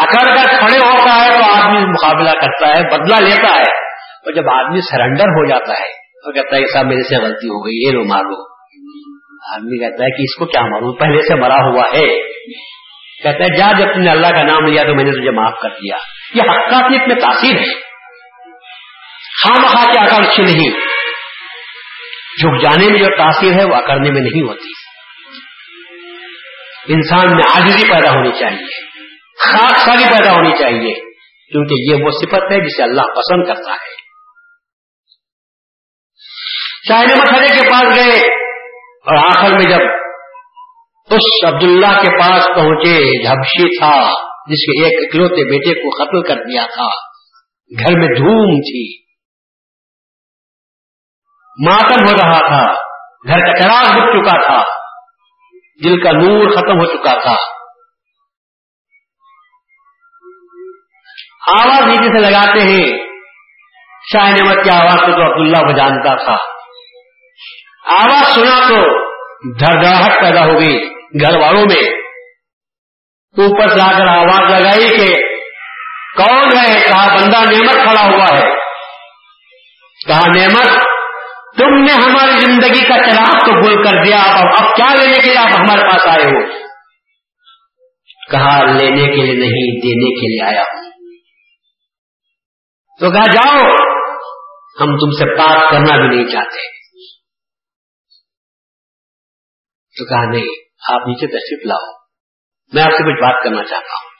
[0.03, 3.90] اکڑ کر کھڑے ہوتا ہے، تو آدمی مقابلہ کرتا ہے، بدلہ لیتا ہے۔
[4.25, 7.67] اور جب آدمی سرنڈر ہو جاتا ہے اور کہتا ہے صاحب میرے سے غلطی ہو
[7.67, 8.51] گئی، یہ لو مارو۔
[9.55, 12.23] آدمی کہتا ہے کہ اس کو کیا معلوم؟ پہلے سے مرا ہوا ہے۔
[13.23, 15.59] کہتا ہے، جا، جب تم نے اللہ کا نام لیا تو میں نے تجھے معاف
[15.63, 15.97] کر دیا۔
[16.35, 17.81] یہ حقاقیت میں تاثیر ہے۔
[19.45, 20.71] خام خواہ کے آکار اچھی نہیں۔
[22.41, 24.69] جھک جانے میں جو تاثیر ہے، وہ اکڑنے میں نہیں ہوتی۔
[26.89, 28.91] انسان میں آجزی پیدا ہونی چاہیے۔
[29.45, 30.95] خاک ساری پیدا ہونی چاہیے۔
[31.53, 33.90] کیونکہ یہ وہ صفت ہے جسے اللہ پسند کرتا ہے۔
[36.89, 38.27] شاہد مسئلے کے پاس گئے
[38.85, 39.81] اور آخر میں جب
[41.11, 44.11] اس عبداللہ کے پاس پہنچے، جھبشی تھا،
[44.47, 46.87] جس کے ایک اکلوتے بیٹے کو قتل کر دیا تھا۔
[47.79, 49.03] گھر میں دھوم تھی۔
[51.67, 52.73] ماتم ہو رہا تھا۔
[53.29, 54.65] گھر کا چراغ بک چکا تھا۔
[55.85, 57.37] دل کا نور ختم ہو چکا تھا۔
[61.63, 62.99] آواز نیچے سے لگاتے ہیں
[64.13, 66.60] شاہ نعمت کی آواز کو تو عبداللہ وہ جانتا تھا۔
[67.91, 69.11] آواز سنا تو
[69.59, 70.89] دھڑگاہٹ پیدا ہو گئی
[71.21, 71.91] گھر والوں میں۔
[73.39, 75.15] اوپر سے آ کر آواز لگائی کہ
[76.17, 78.43] کون ہے؟ کہا، بندہ نعمت کھڑا ہوا ہے۔
[80.09, 80.69] کہا، نعمت،
[81.59, 85.31] تم نے ہماری زندگی کا چراغ تو بھول کر دیا اب اب کیا لینے کے
[85.31, 86.49] لیے آپ ہمارے پاس آئے ہو؟
[88.31, 90.91] کہا، لینے کے لیے نہیں، دینے کے لیے آیا ہوں۔
[93.01, 93.75] تو کہا، جاؤ،
[94.81, 96.80] ہم تم سے بات کرنا بھی نہیں چاہتے۔
[100.01, 102.01] تو کہا، نہیں، آپ نیچے تشریف لاؤ۔
[102.73, 104.11] میں آپ سے کچھ بات کرنا چاہتا ہوں۔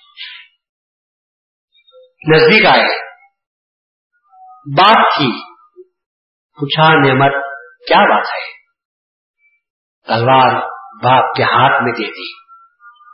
[2.35, 3.11] نزدیک آئے۔
[4.79, 5.45] بات کی
[6.57, 7.33] پوچھا، نعمت،
[7.89, 8.61] کیا بات ہے؟
[10.07, 10.69] تلوار
[11.05, 12.33] باپ کے ہاتھ میں دے دی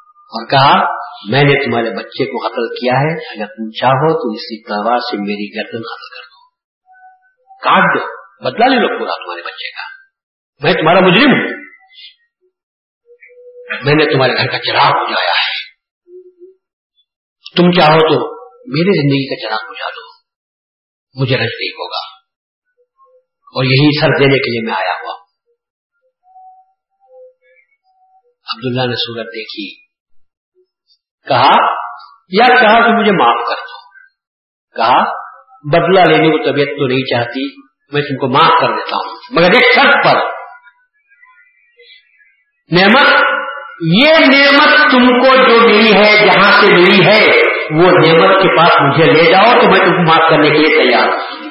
[0.08, 0.96] اور کہا،
[1.30, 5.16] میں نے تمہارے بچے کو قتل کیا ہے۔ اگر تم چاہو تو اسی تلوار سے
[5.16, 6.46] میری گردن قتل کر دو۔
[7.64, 9.96] کاٹ دو۔ بدلا لے لو پورا تمہارے بچے کا۔
[10.62, 11.55] میں تمہارا مجرم ہوں۔
[13.84, 15.66] میں نے تمہارے گھر کا چراغ بجایا ہے۔
[17.56, 20.16] تم چاہو تو میری زندگی کا چراغ بجا دو۔
[21.22, 22.16] مجھے رج نہیں ہوگا۔
[23.46, 25.26] اور یہی سر دینے کے لیے میں آیا ہوا
[28.54, 29.86] عبداللہ نے صورت دیکھی۔
[31.28, 31.76] کہا
[32.28, 33.86] یا کہا کہ مجھے معاف کر دو۔
[34.76, 35.26] کہا،
[35.62, 37.60] بدلہ لینے کو طبیعت تو نہیں چاہتی،
[37.92, 40.36] میں تم کو معاف کر دیتا ہوں۔ مگر ایک شرط پر۔
[42.72, 43.35] نعمت
[43.80, 47.26] یہ نعمت تم کو جو ملی ہے، جہاں سے ملی ہے،
[47.70, 50.88] وہ نعمت کے پاس مجھے لے جاؤ، تو میں تم کو معاف کرنے کے لیے
[50.88, 51.48] تیار ہوں۔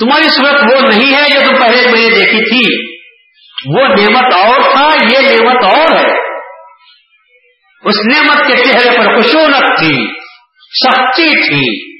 [0.00, 2.96] تمہاری صورت وہ نہیں ہے جو تم پہلے میں نے دیکھی تھی۔
[3.74, 6.12] وہ نعمت اور تھا، یہ نعمت اور ہے۔
[7.84, 10.20] اس نعمت کے چہرے پر خشونت تھی،
[10.84, 11.96] سختی تھی۔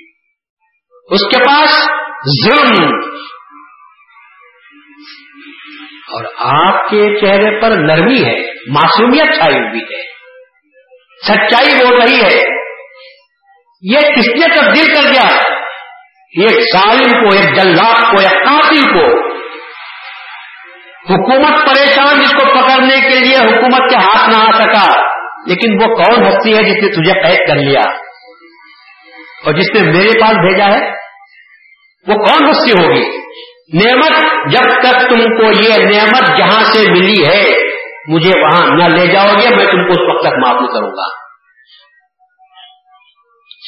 [1.10, 1.88] اس کے پاس
[2.44, 2.84] ظلم
[6.16, 10.02] اور آپ کے چہرے پر نرمی ہے، معصومیت چھائی ہوئی ہے۔
[11.28, 12.66] سچائی بول رہی ہے۔
[13.82, 15.38] یہ کس نے تبدیل کر دیا؟
[16.42, 19.36] ایک سالم کو، ایک جلات کو، ایک قاتل کو۔
[21.10, 25.94] حکومت پریشان، جس کو پکڑنے کے لیے حکومت کے ہاتھ نہ آ سکا۔ لیکن وہ
[25.94, 27.80] کون ہستی ہے جس نے تجھے قید کر لیا؟
[29.44, 30.90] اور جس نے میرے پاس بھیجا ہے؟
[32.08, 33.25] وہ کون ہستی ہوگی؟
[33.74, 34.20] نعمت
[34.52, 37.52] جب تک تم کو یہ نعمت جہاں سے ملی ہے،
[38.08, 40.90] مجھے وہاں نہ لے جاؤ گے، میں تم کو اس وقت تک معاف نہیں کروں
[40.90, 41.08] گا۔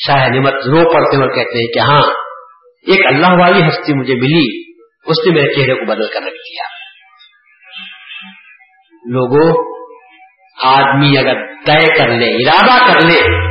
[0.07, 2.03] شاہ نعمت رو پڑتے ہوئے کہتے ہیں کہ ہاں
[2.87, 4.73] ایک اللہ والی ہستی مجھے ملی،
[5.07, 6.65] اس نے میرے چہرے کو بدل کر رکھ دیا۔
[9.11, 9.65] لوگوں،
[10.65, 11.35] آدمی اگر
[11.67, 13.49] طے کر لے، ارادہ کر لے،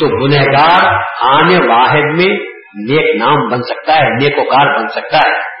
[0.00, 5.52] تو گنہگار آنے واحد میں نیک نام بن سکتا ہے، نیکوکار بن سکتا ہے۔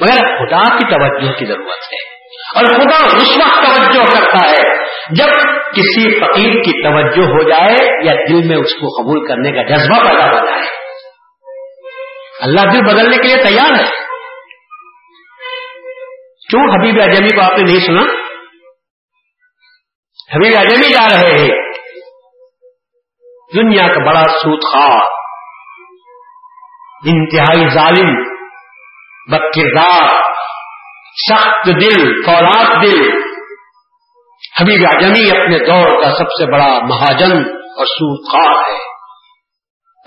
[0.00, 2.18] مگر خدا کی توجہ کی ضرورت ہے۔
[2.56, 5.32] اور خدا اس وقت توجہ کرتا ہے جب
[5.70, 10.08] کسی فقیر کی توجہ ہو جائے یا دل میں اس کو قبول کرنے کا جذبہ
[10.08, 10.62] پیدا ہو جائے۔
[12.40, 13.90] اللہ دل بدلنے کے لیے تیار ہے۔
[16.50, 18.02] کیوں حبیب اجمی کو آپ نے نہیں سنا؟
[20.34, 21.72] حبیب اجمی جا رہے ہیں۔
[23.56, 25.17] دنیا کا بڑا سوت خواہ۔
[27.04, 28.22] انتہائی ظالم
[29.30, 30.08] بد کردار
[31.30, 33.10] سخت دل فولاد دل۔
[34.60, 38.78] حبیب اعظمی اپنے دور کا سب سے بڑا مہاجن اور سوت خواہ ہے۔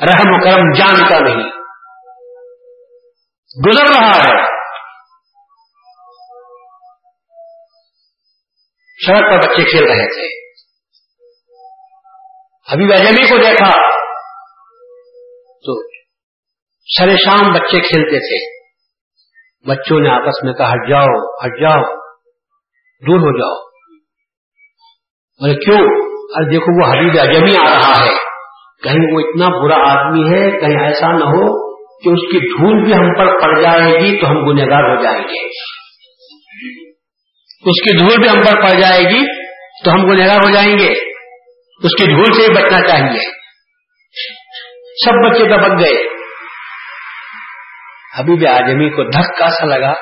[0.06, 1.50] رحم و کرم جانتا نہیں۔
[3.68, 4.48] گزر رہا ہے۔
[9.08, 10.52] سڑک پر بچے کھیل رہے تھے۔
[12.74, 13.91] ابھی وجمی کو دیکھا۔
[17.00, 18.62] سر شام بچے کھیلتے تھے۔
[19.68, 21.84] بچوں نے آپس میں کہا ہٹ جاؤ ہٹ جاؤ،
[23.08, 23.70] دور ہو جاؤ۔
[25.42, 25.78] بولے، کیوں؟
[26.36, 28.10] ارے دیکھو، وہ حبیب اجمی آ رہا ہے۔
[28.84, 32.94] کہیں وہ اتنا برا آدمی ہے، کہیں ایسا نہ ہو کہ اس کی دھول بھی
[32.94, 35.48] ہم پر پڑ جائے گی تو ہم گنہگار ہو جائیں گے۔
[37.66, 39.26] اس کی دھول بھی ہم پر پڑ جائے گی
[39.86, 40.92] تو ہم گنہگار ہو جائیں گے۔
[41.84, 43.20] اس کی دھول سے ہی بچنا چاہیے۔
[45.06, 46.11] سب بچے تو بچ گئے۔
[48.18, 49.94] ابھی بھی آجمی کو دھکا سا لگا،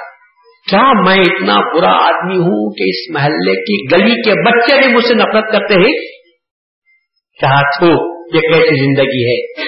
[0.70, 5.06] کیا میں اتنا برا آدمی ہوں کہ اس محلے کی گلی کے بچے بھی مجھ
[5.06, 6.20] سے نفرت کرتے ہیں؟
[7.42, 7.86] کہا تو
[8.36, 9.64] یہ کیسی زندگی ہے؟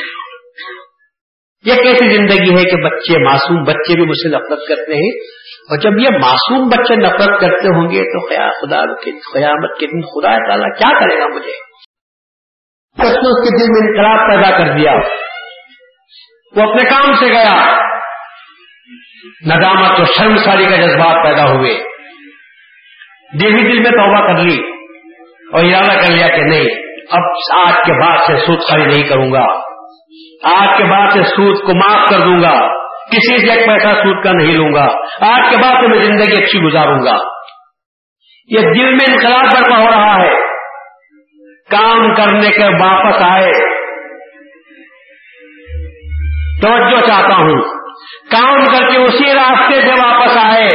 [1.65, 5.77] یہ کیسی زندگی ہے کہ بچے، معصوم بچے بھی مجھ سے نفرت کرتے ہیں؟ اور
[5.77, 8.81] جب یہ معصوم بچے نفرت کرتے ہوں گے تو خدا
[9.33, 11.51] قیامت کے دن خدا تعالیٰ کیا کرے گا مجھے؟
[12.97, 14.91] اس نے اس کے دل میں انقلاب پیدا کر دیا۔
[16.55, 17.90] وہ اپنے کام سے گیا۔
[19.25, 21.73] ندامت اور شرم ساری کا جذبات پیدا ہوئے۔
[23.41, 24.61] دل ہی دل میں توبہ کر لی
[25.53, 26.65] اور ارادہ کر لیا کہ نہیں،
[27.11, 27.31] اب
[27.67, 29.71] آج کے بعد سے سود خالی نہیں کروں گا۔
[30.43, 34.23] آج کے بعد سے سود کو معاف کر دوں گا۔ کسی سے ایک پیسہ سود
[34.23, 34.85] کا نہیں لوں گا۔
[35.21, 37.17] آج کے بعد سے میں زندگی اچھی گزاروں گا۔
[38.47, 40.29] یہ دل میں انقلاب برپا ہو رہا ہے۔
[41.71, 43.51] کام کرنے کے واپس آئے۔
[46.61, 47.70] توجہ چاہتا ہوں۔
[48.31, 50.67] کام کر کے اسی راستے سے واپس آئے۔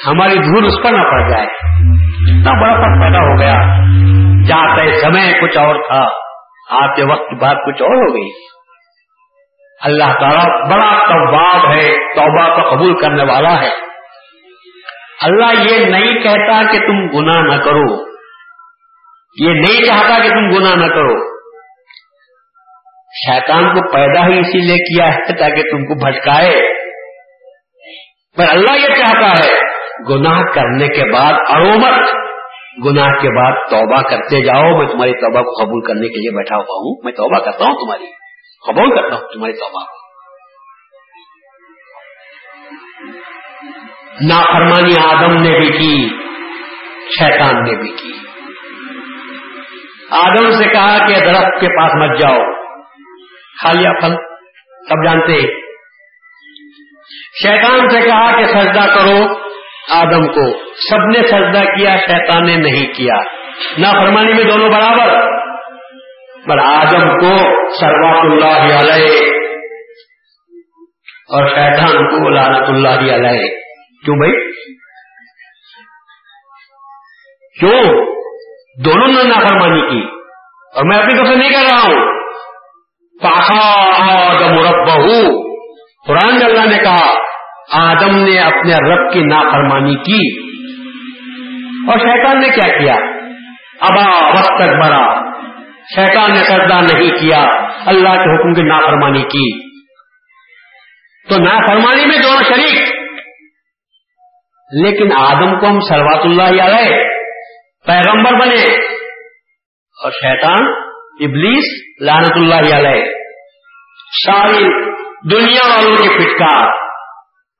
[0.06, 1.46] ہماری دھول اس پر نہ پڑ جائے۔
[2.32, 3.91] اتنا بڑا فرق پیدا ہو گیا۔
[4.46, 6.04] جاتے سمے کچھ اور تھا۔
[6.70, 8.30] آتے وقت بعد کچھ اور ہو گئی۔
[9.82, 13.70] اللہ تعالیٰ بڑا تواب ہے، توبہ کو قبول کرنے والا ہے۔
[15.22, 18.12] اللہ یہ نہیں کہتا کہ تم گناہ نہ کرو۔
[19.40, 21.32] یہ نہیں چاہتا کہ تم گناہ نہ کرو۔
[23.26, 26.74] شیطان کو پیدا ہی اسی لیے کیا ہے تاکہ تم کو بھٹکائے۔
[28.36, 29.60] پر اللہ یہ چاہتا ہے،
[30.10, 32.21] گناہ کرنے کے بعد ارومت
[32.84, 36.56] گناہ کے بعد توبہ کرتے جاؤ، میں تمہاری توبہ کو قبول کرنے کے لیے بیٹھا
[36.56, 38.04] ہوا ہوں۔ میں توبہ کرتا ہوں تمہاری،
[38.66, 40.02] قبول کرتا ہوں تمہاری توبہ کو۔
[44.28, 46.08] نافرمانی آدم نے بھی کی،
[47.18, 48.12] شیطان نے بھی کی۔
[50.10, 52.38] آدم سے کہا کہ درخت کے پاس مت جاؤ۔
[53.60, 54.14] کھا لیا پھل
[54.88, 55.42] سب جانتے
[57.42, 59.41] شیطان سے کہا کہ سجدہ کرو۔
[59.90, 63.14] آدم کو۔ سب نے سجدہ کیا، شیطان نے نہیں کیا۔
[63.78, 65.32] نہ فرمانی میں دونوں برابر۔
[66.48, 67.36] پر آدم کو
[67.80, 69.30] سروات اللہ علیہ
[71.28, 73.50] اور شیطان کو لانت اللہ علیہ۔
[74.04, 74.52] کیوں بھائی؟
[77.60, 78.06] کیوں؟
[78.84, 80.06] دونوں نے نافرمانی کی۔
[80.74, 82.12] اور میں اپنی طرف سے نہیں کر رہا ہوں۔
[83.22, 83.84] پاخا
[84.30, 84.88] آدم رب
[86.06, 87.21] قرآن اللہ نے کہا
[87.72, 90.52] آدم نے اپنے رب کی نافرمانی کی
[91.90, 92.94] اور شیطان نے کیا کیا؟
[93.80, 95.32] ابا وقت تک بڑا
[95.94, 97.42] شیطان نے سجدہ نہیں کیا۔
[97.86, 99.68] اللہ کے حکم کی نافرمانی کی۔
[101.28, 102.88] تو نافرمانی میں دونوں شریک۔
[104.72, 107.04] لیکن آدم کو ہم سروات اللہ علیہ
[107.86, 108.74] پیغمبر بنے۔
[110.02, 110.66] اور شیطان
[111.20, 113.04] ابلیس لانت اللہ علیہ۔
[114.26, 114.64] ساری
[115.30, 116.81] دنیا والوں کی پھٹکار۔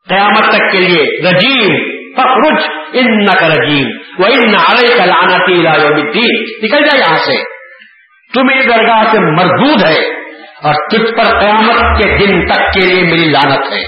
[0.09, 3.89] قیامت تک کے لیے رجیم فخرج ان کا رجیم
[4.19, 5.37] وہ ان علیہ کا لانا
[6.63, 7.37] نکل جائے یہاں سے۔
[8.35, 10.01] تم میری درگاہ سے مردود ہے
[10.63, 13.83] اور تجھ پر قیامت کے دن تک کے لیے میری لانت ہے۔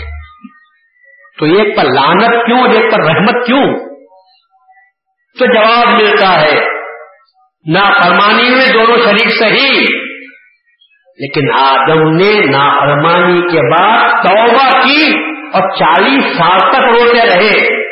[1.39, 3.65] تو ایک پر لانت کیوں، اور ایک پر رحمت کیوں؟
[5.39, 6.61] تو جواب ملتا ہے
[7.67, 9.81] نہ فرمانی میں دونوں شریک صحیح،
[11.19, 17.85] لیکن آدم نے نافرمانی کے بعد توبہ کی۔ اور چالیس سال تک روتے رہے۔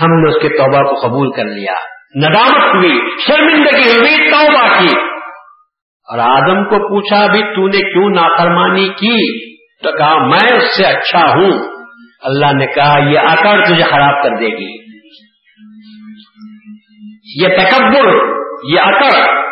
[0.00, 1.72] ہم نے اس کے توبہ کو قبول کر لیا۔
[2.16, 5.00] ندامت ہوئی، شرمندگی ہوئی، توبہ کی۔
[6.10, 10.86] اور آدم کو پوچھا بھی تو نے کیوں نافرمانی کی؟ تو کہا، میں اس سے
[10.86, 11.52] اچھا ہوں۔
[12.22, 14.84] اللہ نے کہا، یہ اکڑ تجھے خراب کر دے گی۔
[17.42, 18.14] یہ تکبر،
[18.64, 19.44] یہ اکڑ۔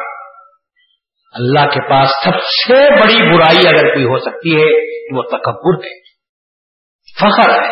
[1.34, 5.84] اللہ کے پاس سب سے بڑی برائی اگر کوئی ہو سکتی ہے تو وہ تکبر
[5.86, 6.01] ہے۔
[7.20, 7.68] فخر ہے،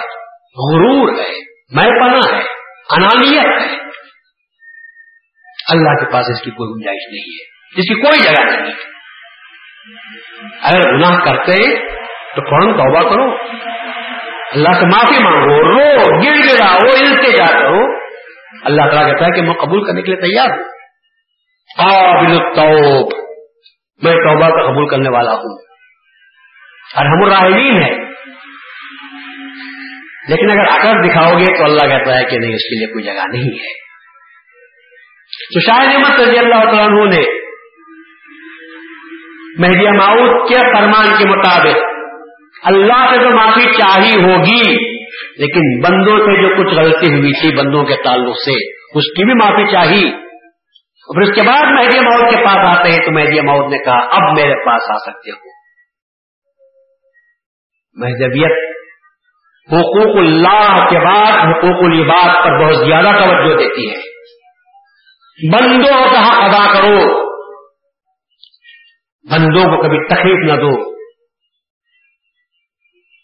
[0.68, 1.30] غرور ہے،
[1.70, 2.42] میں پنا ہے،
[2.90, 3.80] انانیت ہے۔
[5.68, 8.72] اللہ کے پاس اس کی کوئی گنجائش نہیں ہے، اس کی کوئی جگہ نہیں
[10.62, 13.36] اگر گناہ کرتے تو فوراً توبہ کرو۔
[14.52, 18.00] اللہ سے معافی مانگو، رو گر گرا ہو التجا کرو
[18.64, 20.64] اللہ تعالیٰ کہتا ہے کہ میں قبول کرنے کے لیے تیار ہوں۔
[21.78, 23.12] قابل التوب،
[24.02, 25.58] میں توبہ کا قبول کرنے والا ہوں۔
[26.96, 28.09] اور ہم الراحمین ہے۔
[30.28, 33.04] لیکن اگر اکر دکھاؤ گے تو اللہ کہتا ہے کہ نہیں، اس کے لیے کوئی
[33.04, 33.90] جگہ نہیں ہے۔
[35.54, 37.40] تو شاہ احمد رضی اللہ تعالیٰ نے
[39.58, 41.78] مہدی معاؤد کے فرمان کے مطابق
[42.64, 44.90] اللہ سے تو معافی چاہی ہوگی،
[45.36, 49.34] لیکن بندوں سے جو کچھ غلطی ہوئی تھی بندوں کے تعلق سے، اس کی بھی
[49.34, 50.10] معافی چاہیے
[51.14, 53.98] پھر اس کے بعد مہدی مود کے پاس آتے ہیں تو مہدی مود نے کہا،
[53.98, 55.50] اب میرے پاس آ سکتے ہو۔
[57.94, 58.80] مہذبیت
[59.72, 64.10] حقوق اللہ کے بعد حقوق العباد پر بہت زیادہ توجہ دیتی ہے۔
[65.52, 67.30] بندوں کا حق ادا کرو۔
[69.30, 70.94] بندوں کو کبھی تکلیف نہ دو۔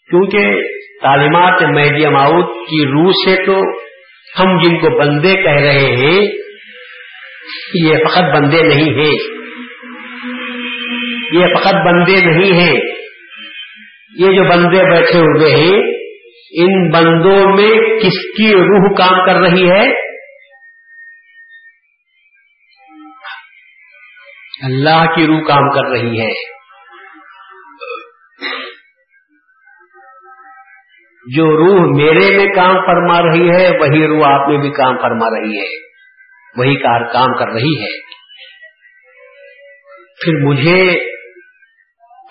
[0.09, 0.61] کیونکہ
[1.01, 3.81] تعلیمات مہدی ماؤد کی روح سے تو
[4.39, 6.27] ہم جن کو بندے کہہ رہے ہیں،
[7.73, 9.17] یہ فقط بندے نہیں ہیں۔
[11.31, 12.79] یہ فقط بندے نہیں ہیں۔
[14.15, 15.96] یہ جو بندے بیٹھے ہوئے ہیں
[16.51, 20.07] ان بندوں میں کس کی روح کام کر رہی ہے؟
[24.63, 26.57] اللہ کی روح کام کر رہی ہے۔
[31.35, 35.39] جو روح میرے میں کام فرما رہی ہے، وہی روح آپ میں بھی کام فرما
[35.39, 35.87] رہی ہے۔
[36.57, 38.01] وہی کار کام کر رہی ہے۔
[40.23, 40.99] پھر مجھے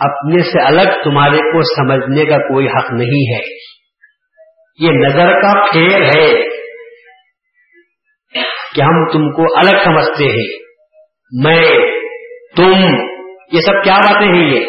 [0.01, 3.76] اپنے سے الگ تمہارے کو سمجھنے کا کوئی حق نہیں ہے۔
[4.79, 6.33] یہ نظر کا پھیر ہے
[8.75, 10.59] کہ ہم تم کو الگ سمجھتے ہیں۔
[11.45, 11.63] میں،
[12.57, 12.73] تم،
[13.53, 14.61] یہ سب کیا باتیں ہیں یہ؟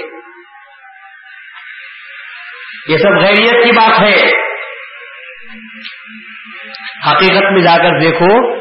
[2.88, 4.48] یہ سب غیریت کی بات ہے۔
[7.12, 8.58] حقیقت میں جا کر دیکھو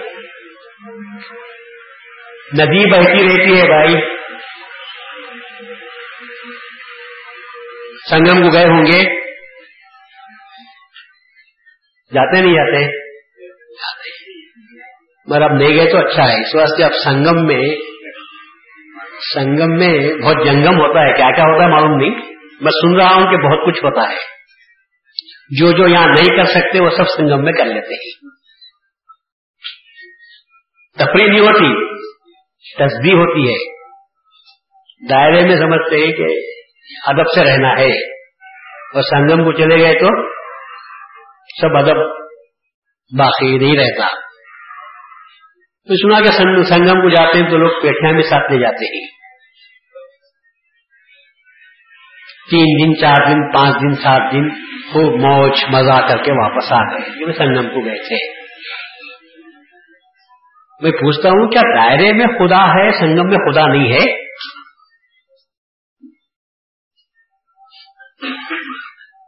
[2.59, 4.17] ندی بہتی رہتی ہے بھائی۔
[8.11, 9.26] سنگم کو گئے ہوں گے۔
[12.15, 13.07] جاتے نہیں جاتے؟
[15.27, 17.77] مگر اب نہیں گئے تو اچھا ہے۔ اس واسطے اب سنگم میں
[19.35, 23.15] سنگم میں بہت جنگم ہوتا ہے۔ کیا کیا ہوتا ہے معلوم نہیں۔ میں سن رہا
[23.15, 24.17] ہوں کہ بہت کچھ ہوتا ہے۔
[25.59, 28.31] جو جو یہاں نہیں کر سکتے، وہ سب سنگم میں کر لیتے ہیں۔
[30.99, 31.97] تفریح نہیں ہوتی
[32.79, 33.87] تصدیق ہوتی ہے۔
[35.11, 36.25] دائرے میں سمجھتے ہیں کہ
[37.07, 38.13] ادب سے رہنا ہے۔
[38.95, 40.36] اور سنگم کو چلے گئے تو
[41.61, 41.97] سب ادب
[43.19, 44.07] باقی نہیں رہتا۔
[45.89, 49.07] تو سنا کہ سنگم کو جاتے ہیں تو لوگ پیٹیاں بھی ساتھ لے جاتے ہیں۔
[52.51, 54.51] تین دن، چار دن، پانچ دن، سات دن
[54.93, 58.47] خوب موج، مزہ کر کے واپس آ گئے۔ سنگم کو گئے تھے۔
[60.83, 64.27] میں پوچھتا ہوں، کیا دائرے میں خدا ہے، سنگم میں خدا نہیں ہے؟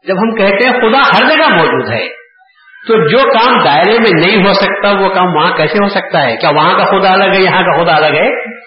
[0.06, 2.17] جب ہم کہتے ہیں خدا ہر جگہ موجود ہے۔
[2.88, 6.36] تو جو کام دائرے میں نہیں ہو سکتا، وہ کام وہاں کیسے ہو سکتا ہے؟
[6.36, 8.58] کیا وہاں کا خدا الگ ہے، یہاں کا خدا الگ ہے؟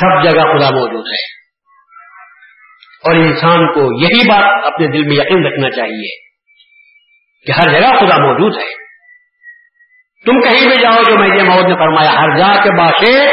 [0.00, 1.38] سب جگہ خدا موجود ہے۔
[3.04, 6.16] اور انسان کو یہی بات اپنے دل میں یقین رکھنا چاہیے
[7.46, 8.88] کہ ہر جگہ خدا موجود ہے۔
[10.26, 13.26] تم کہیں بھی جاؤ جو میں محمد نے فرمایا، ہر جا کے باشے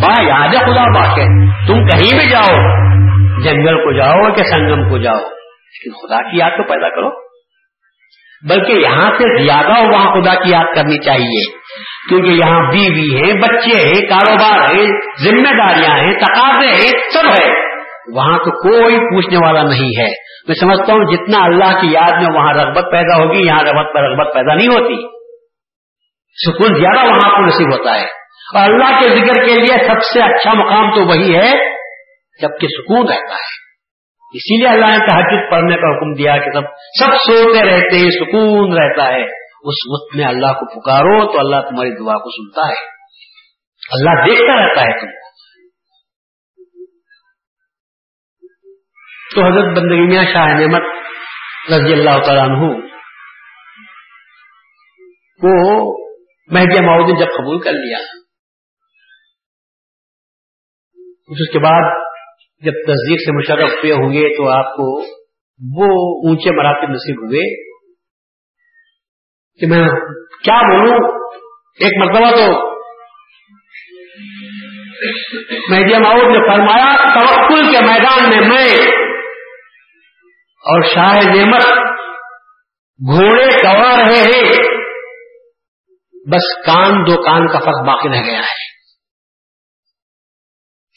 [0.00, 1.24] با یاد خدا باشے
[1.66, 2.78] تم کہیں بھی جاؤ،
[3.42, 5.37] جنگل کو جاؤ کہ سنگم کو جاؤ۔
[5.72, 7.28] لیکن خدا کی یاد تو پیدا کرو۔
[8.48, 11.58] بلکہ یہاں سے زیادہ وہاں خدا کی یاد کرنی چاہیے۔
[12.08, 14.86] کیونکہ یہاں بیوی ہیں بچے ہیں، کاروبار ہے،
[15.24, 17.68] ذمہ داریاں ہیں، تقاضے ہیں، سب ہے۔
[18.14, 20.08] وہاں تو کوئی پوچھنے والا نہیں ہے۔
[20.48, 24.02] میں سمجھتا ہوں جتنا اللہ کی یاد میں وہاں رغبت پیدا ہوگی، یہاں رغبت پر
[24.02, 25.18] رغبت پیدا نہیں ہوتی۔
[26.46, 28.04] سکون زیادہ وہاں کو نصیب ہوتا ہے۔
[28.54, 31.50] اور اللہ کے ذکر کے لیے سب سے اچھا مقام تو وہی ہے،
[32.42, 33.67] جبکہ سکون رہتا ہے۔
[34.32, 36.60] اسی لیے اللہ نے تحجد پڑھنے کا حکم دیا کہ سب
[37.04, 39.22] سب سوتے رہتے ہیں، سکون رہتا ہے۔
[39.60, 42.86] اس وقت میں اللہ کو پکارو تو اللہ تمہاری دعا کو سنتا ہے۔
[43.90, 45.28] اللہ دیکھتا رہتا ہے تم کو۔
[49.34, 50.82] تو حضرت بندگی میاں شاہ نعمت
[51.72, 52.88] رضی اللہ تعالیٰ عنہ
[55.42, 56.08] کو
[56.54, 57.98] مہدی ماؤد نے جب قبول کر لیا
[61.28, 62.07] اس کے بعد
[62.60, 65.00] جب تصدیق سے مشرف ہوئے ہوں گے تو آپ کو
[65.76, 67.68] وہ اونچے مراتب نصیب ہوئے
[69.60, 69.88] کہ میں
[70.44, 71.28] کیا بولوں؟
[71.80, 72.68] ایک مرتبہ تو
[75.70, 78.92] میڈیا ماؤد نے فرمایا، توکل کے میدان میں میں
[80.58, 81.64] اور شاہ نعمت
[83.10, 84.52] گھوڑے گوا رہے ہیں۔
[86.32, 88.67] بس کان دو کان کا فرق باقی رہ گیا ہے۔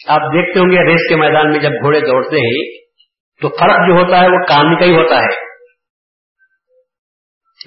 [0.07, 2.81] آپ دیکھتے ہوں گے ریس کے میدان میں جب گھوڑے دوڑتے ہیں،
[3.41, 5.51] تو فرق جو ہوتا ہے وہ کام کا ہی ہوتا ہے۔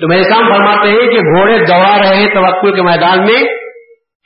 [0.01, 3.43] تو میرے کام فرماتے ہیں کہ گھوڑے دوڑا رہے ہیں توقع کے میدان میں،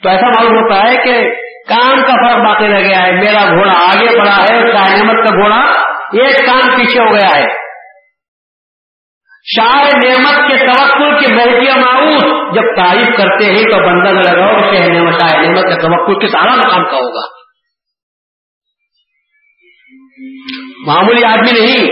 [0.02, 1.30] تو ایسا معلوم ہوتا ہے کہ
[1.68, 4.56] کام کا فرق باقی رہ گیا ہے۔ میرا گھوڑا آگے بڑھا ہے
[4.96, 5.70] نعمت کا گھوڑا
[6.12, 7.46] ایک کام پیچھے ہو گیا ہے۔
[9.56, 14.88] شاہ نعمت کے توقع کے بحثیہ معروف۔ جب تعریف کرتے ہیں تو بندہ لگاؤ شاہ
[14.88, 17.37] نعمت شاہ نعمت کا توقع کس سارا مقام کا ہوگا۔
[20.88, 21.86] معمولی آدمی نہیں۔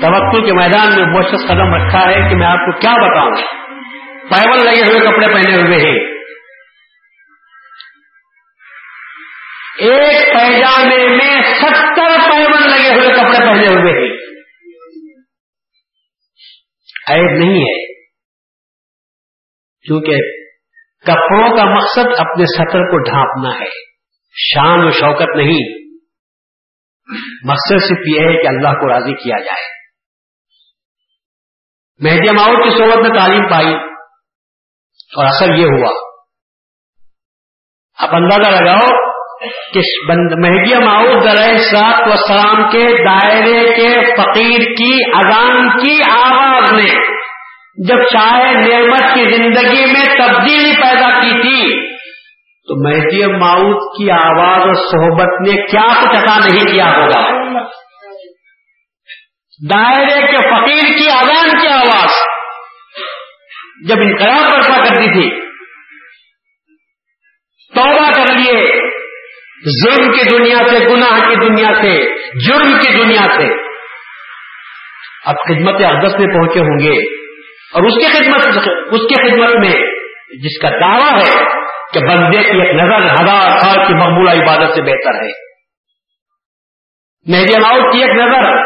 [0.00, 3.34] توقع کے میدان میں بہت قدم رکھا ہے کہ میں آپ کو کیا بتاؤں۔
[4.30, 6.16] پیون لگے ہوئے، کپڑے پہنے ہوئے ہیں۔
[9.78, 14.16] ایک پیجامے میں ستر پیون لگے ہوئے، کپڑے پہنے ہوئے ہیں۔
[17.08, 17.94] عیب نہیں ہے۔
[19.86, 20.16] کیونکہ
[21.06, 23.70] کپڑوں کا مقصد اپنے سطر کو ڈھانپنا ہے۔
[24.36, 25.85] شان و شوکت نہیں۔
[27.44, 29.76] مقصد صرف یہ ہے کہ اللہ کو راضی کیا جائے۔
[32.00, 33.74] مہدی ماؤد کی صحبت میں تعلیم پائی
[35.16, 35.90] اور اثر یہ ہوا۔
[37.98, 39.16] آپ اندازہ لگاؤ
[39.72, 39.80] کہ
[40.36, 47.16] مہدی ماؤد علیہ سات و سلام کے دائرے کے فقیر کی، اذان کی آواز نے
[47.88, 51.95] جب شاہ نعمت کی زندگی میں تبدیلی پیدا کی تھی
[52.68, 57.20] تو مہدی ماؤد کی آواز اور صحبت نے کیا کچھ عطا نہیں کیا ہوگا؟
[59.74, 62.10] دائرے کے فقیر کی اذان کی آواز
[63.88, 65.30] جب انقلاب برپا کرتی تھی،
[67.74, 68.80] توبہ کر لیے۔
[69.84, 71.94] ظلم کی دنیا سے، گناہ کی دنیا سے،
[72.46, 73.46] جرم کی دنیا سے۔
[75.24, 76.96] اب خدمت اقدس میں پہنچے ہوں گے
[77.74, 78.46] اور اس کی خدمت،
[78.92, 79.74] اس کی خدمت میں
[80.42, 81.55] جس کا دعویٰ ہے
[81.96, 85.30] کہ بندے کی ایک نظر ہزار سال کی مقبولہ عبادت سے بہتر ہے۔
[87.26, 88.56] مہدی ماؤد کی ایک نظر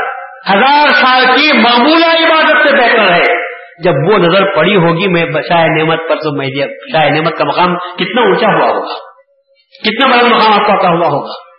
[0.51, 3.51] ہزار سال کی مقبولہ عبادت سے بہتر ہے۔
[3.83, 6.61] جب وہ نظر پڑی ہوگی میں شاہ نعمت پر تو مہدی
[6.93, 8.95] شاہ نعمت کا مقام کتنا اونچا ہوا ہوگا۔
[9.85, 11.51] کتنا بڑا مقام آپ کا ہوا ہوگا۔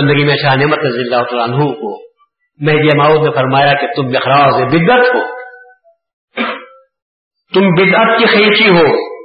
[0.00, 2.06] بندگی میں شاہ نعمت رضی اللہ عنہ کو
[2.60, 5.45] مہدی ماؤد نے فرمایا کہ تم بخراؤ سے بدت ہو۔
[7.54, 9.16] تم بدعت کی خیچی ہو۔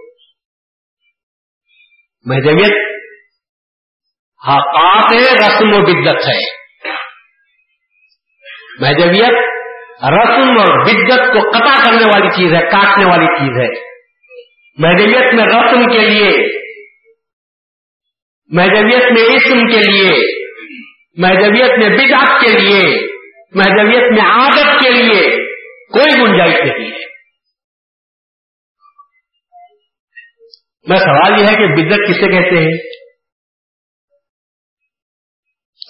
[2.25, 3.01] مہدویت،
[4.47, 6.61] حقاق ہے، رسم و بدت ہے۔
[8.81, 9.33] مہدویت،
[10.03, 13.91] رسم اور بدت کو قطع کرنے والی چیز ہے، کاٹنے والی چیز ہے۔
[14.77, 16.29] مہدویت میں رسم کے لیے،
[18.47, 20.41] مہدویت میں اسم کے لیے،
[21.17, 23.07] مہدویت میں بدعت کے لیے،
[23.55, 25.21] مہدویت میں عادت کے لیے
[25.87, 27.10] کوئی گنجائش نہیں ہے۔
[30.91, 32.77] میں سوال یہ ہے کہ بدت کسے کہتے ہیں؟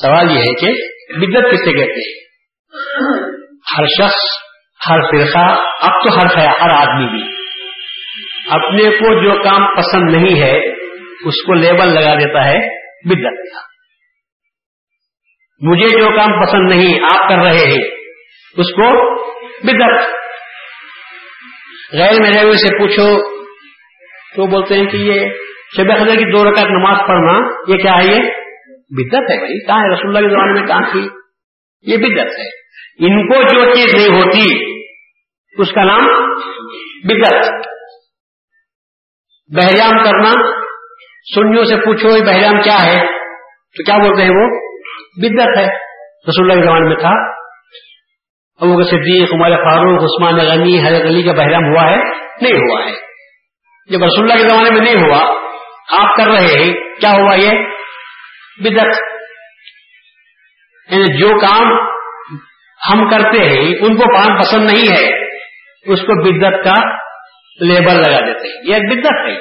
[0.01, 0.67] سوال یہ ہے کہ
[1.17, 2.21] بدت کسے کہتے ہیں؟
[3.77, 4.19] ہر شخص،
[4.89, 7.41] ہر فرقہ، اب تو ہر ہر آدمی بھی۔
[8.49, 10.73] اپنے کو جو کام پسند نہیں ہے،
[11.25, 12.59] اس کو لیبل لگا دیتا ہے
[13.05, 13.59] بدت کا۔
[15.61, 17.87] مجھے جو کام پسند نہیں، آپ کر رہے ہیں،
[18.57, 19.15] اس کو
[19.63, 20.21] بدت
[21.93, 23.40] غیر میرے سے پوچھو
[24.35, 25.19] تو بولتے ہیں کہ یہ
[25.77, 28.19] شب خدر کی دو رکعت نماز پڑھنا، یہ کیا ہے یہ؟
[28.89, 31.07] بدت ہے بھائی، کہاں ہے رسول اللہ کے زمانے میں کہاں تھی؟
[31.81, 32.61] یہ بدت ہے۔
[32.99, 34.73] ان کو جو چیز نہیں ہوتی،
[35.57, 36.05] اس کا نام
[37.03, 37.49] بدت
[39.55, 40.31] بحرام کرنا،
[41.35, 43.05] سنیوں سے پوچھو یہ بحرام کیا ہے،
[43.77, 44.47] تو کیا بولتے ہیں وہ؟
[45.17, 45.91] بدت ہے۔
[46.29, 47.31] رسول اللہ کے زمانے میں تھا۔
[48.61, 51.97] ابو کا صدیق، عمر فاروق، عثمان غنی، حضرت علی کا بحرام ہوا ہے؟
[52.41, 53.10] نہیں ہوا ہے۔
[53.91, 55.33] جب رسول اللہ کے زمانے میں نہیں ہوا،
[55.99, 57.49] آپ کر رہے ہیں، کیا ہوا یہ؟
[58.57, 59.01] بدت
[60.91, 61.91] یعنی جو کام
[62.89, 65.25] ہم کرتے ہیں، ان کو کام پسند نہیں ہے،
[65.93, 66.95] اس کو بدت کا
[67.59, 69.39] لیبل لگا دیتے ہیں۔ یہ بدت ہے یہ۔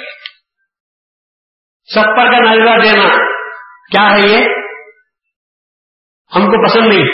[1.94, 3.08] سپر کا نظرہ دینا،
[3.90, 4.44] کیا ہے یہ؟
[6.36, 7.04] ہم کو پسند نہیں۔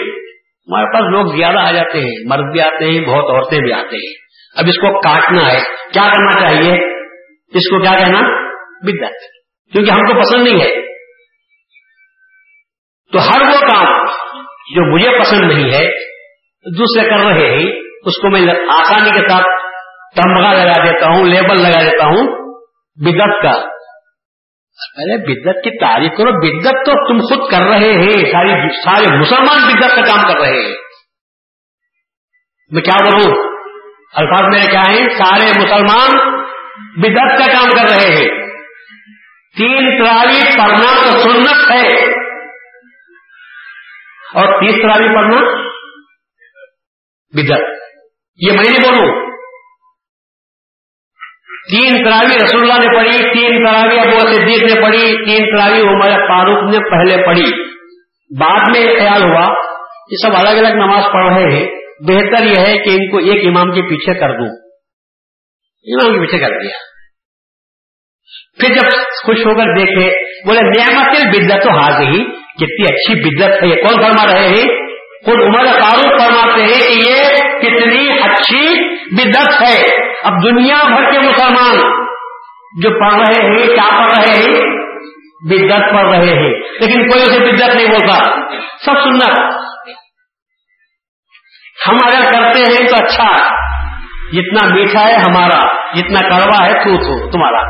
[0.68, 3.96] ہمارے پاس لوگ زیادہ آ جاتے ہیں، مرد بھی آتے ہیں، بہت عورتیں بھی آتے
[3.96, 4.14] ہیں۔
[4.56, 5.60] اب اس کو کاٹنا ہے،
[5.92, 6.95] کیا کرنا چاہیے؟
[7.52, 8.20] اس کو کیا کہنا؟
[8.82, 9.24] بدت
[9.72, 10.70] کیونکہ ہم کو پسند نہیں ہے.
[13.12, 14.06] تو ہر وہ کام
[14.74, 15.84] جو مجھے پسند نہیں ہے،
[16.66, 17.70] دوسرے کر رہے ہیں،
[18.02, 19.44] اس کو میں آسانی کے ساتھ
[20.16, 22.26] تمغہ لگا دیتا ہوں، لیبل لگا دیتا ہوں
[22.98, 23.54] بدت کا.
[25.02, 29.68] ارے بدت کی تعریف کرو بدت تو تم خود کر رہے ہیں، ساری سارے مسلمان
[29.68, 30.74] بدت کا کام کر رہے ہیں.
[32.70, 33.36] میں کیا بولوں؟
[34.14, 36.35] الفاظ میرے کیا ہیں؟ سارے مسلمان
[36.96, 38.46] بدت کا کام کر رہے ہیں۔
[39.58, 42.12] تین تراوی پڑھنا تو سنت ہے۔
[44.34, 45.40] اور تیس تراوی پڑھنا
[47.34, 47.62] بدت
[48.36, 49.26] یہ میں نہیں بولوں۔
[51.70, 56.10] تین تراوی رسول اللہ نے پڑھی، تین تراوی ابو صدیق نے پڑھی، تین تراوی عمر
[56.10, 57.76] فاروق نے پہلے پڑھی۔
[58.38, 59.54] بعد میں خیال ہوا
[60.10, 61.66] یہ سب الگ الگ نماز پڑھ رہے ہیں۔
[62.08, 64.65] بہتر یہ ہے کہ ان کو ایک امام کے پیچھے کر دوں۔
[65.86, 66.76] امام کے پیچھے کر دیا۔
[68.60, 68.88] پھر جب
[69.24, 70.10] خوش ہو کر دیکھے،
[70.46, 74.96] بولے، نعمت بدت تو حاضر ہی۔ کتنی اچھی بدت ہے یہ۔ کون فرما رہے ہیں؟
[75.24, 77.22] خود عمر فاروق فرماتے ہیں کہ یہ
[77.58, 81.78] کتنی اچھی بدت ہے۔ اب دنیا بھر کے مسلمان
[82.82, 84.60] جو پڑھ رہے ہیں، کیا پڑھ رہے ہیں؟
[85.50, 88.40] بدت پڑھ رہے ہیں۔ لیکن کوئی اسے بدت نہیں بولتا۔
[88.84, 89.56] سب سننا
[91.88, 93.55] ہم اگر کرتے ہیں تو اچھا۔
[94.32, 95.58] جتنا میٹھا ہے ہمارا،
[95.94, 97.60] جتنا کڑوا ہے تو تو تمہارا۔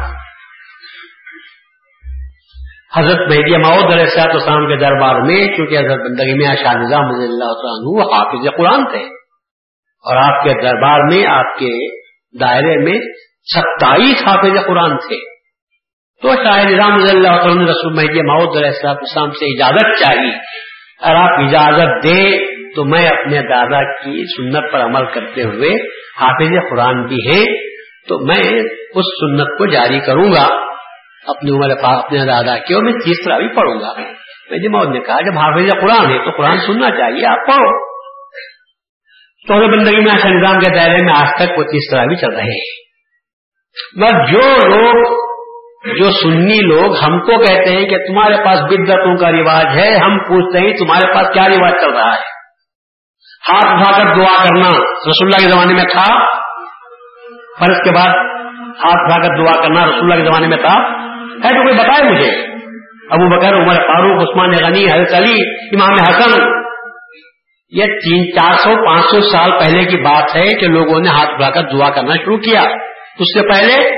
[2.97, 7.11] حضرت مہدی ماؤد علیہ صاحب اسلام کے دربار میں، چونکہ حضرت بندگی میں شاہ نظام
[7.11, 9.03] رضی اللہ عنہ حافظ قرآن تھے،
[10.05, 11.73] اور آپ کے دربار میں، آپ کے
[12.41, 12.99] دائرے میں
[13.55, 15.19] ستائیس حافظ قرآن تھے۔
[16.23, 20.33] تو شاہ نظام رضی اللہ عنہ رسول مہدی ماؤد علیہ صاحب اسلام سے اجازت چاہیے
[21.03, 22.21] اور آپ اجازت دے
[22.77, 25.71] تو میں اپنے دادا کی سنت پر عمل کرتے ہوئے
[26.21, 27.45] حافظ قرآن بھی ہے
[28.09, 28.61] تو میں
[28.95, 30.47] اس سنت کو جاری کروں گا،
[31.27, 33.93] اپنی عمر اپنے دادا کی، اور میں تیسرا بھی پڑھوں گا۔
[34.51, 37.97] میں جماعت نے کہا، جب حافظ قرآن ہے تو قرآن سننا چاہیے، آپ پڑھو۔
[39.49, 42.43] تو بندگی میں ایسا نظام کے دائرے میں آج تک وہ تیسرا بھی چل رہے
[42.43, 42.87] ہیں۔
[44.01, 45.27] بس جو لوگ،
[45.99, 50.19] جو سنی لوگ ہم کو کہتے ہیں کہ تمہارے پاس بدتوں کا رواج ہے، ہم
[50.19, 52.36] پوچھتے ہیں تمہارے پاس کیا رواج چل رہا ہے۔
[53.53, 56.27] ہاتھ اٹھا کر دعا کرنا۔ رسول اللہ کے زمانے میں تھا،
[57.61, 58.09] پر اس کے بعد
[58.85, 61.07] ہاتھ اٹھا کر دعا کرنا رسول اللہ کے زمانے میں تھا۔
[61.45, 62.31] ہے تو کوئی بتائے مجھے؟
[63.11, 66.43] ابو بکر، عمر فاروق، عثمان غنی، حضرت علی، امام حسن۔
[67.71, 71.31] یہ تین، چار سو، پانچ سو سال پہلے کی بات ہے کہ لوگوں نے ہاتھ
[71.31, 72.61] اٹھا کر دعا کرنا شروع کیا۔
[73.19, 73.91] اس سے پہلے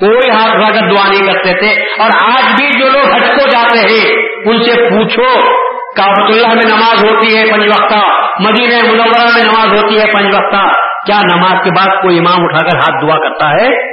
[0.00, 3.48] کوئی ہاتھ اٹھا کر دعا نہیں کرتے تھے۔ اور آج بھی جو لوگ ہٹ کو
[3.48, 5.62] جاتے ہیں، ان سے پوچھو۔
[5.96, 7.98] کابت اللہ میں نماز ہوتی ہے پنج وقتہ،
[8.40, 12.70] مدینہ منورہ میں نماز ہوتی ہے پنج وقتہ۔ کیا نماز کے بعد کوئی امام اٹھا
[12.70, 13.92] کر ہاتھ دعا کرتا ہے؟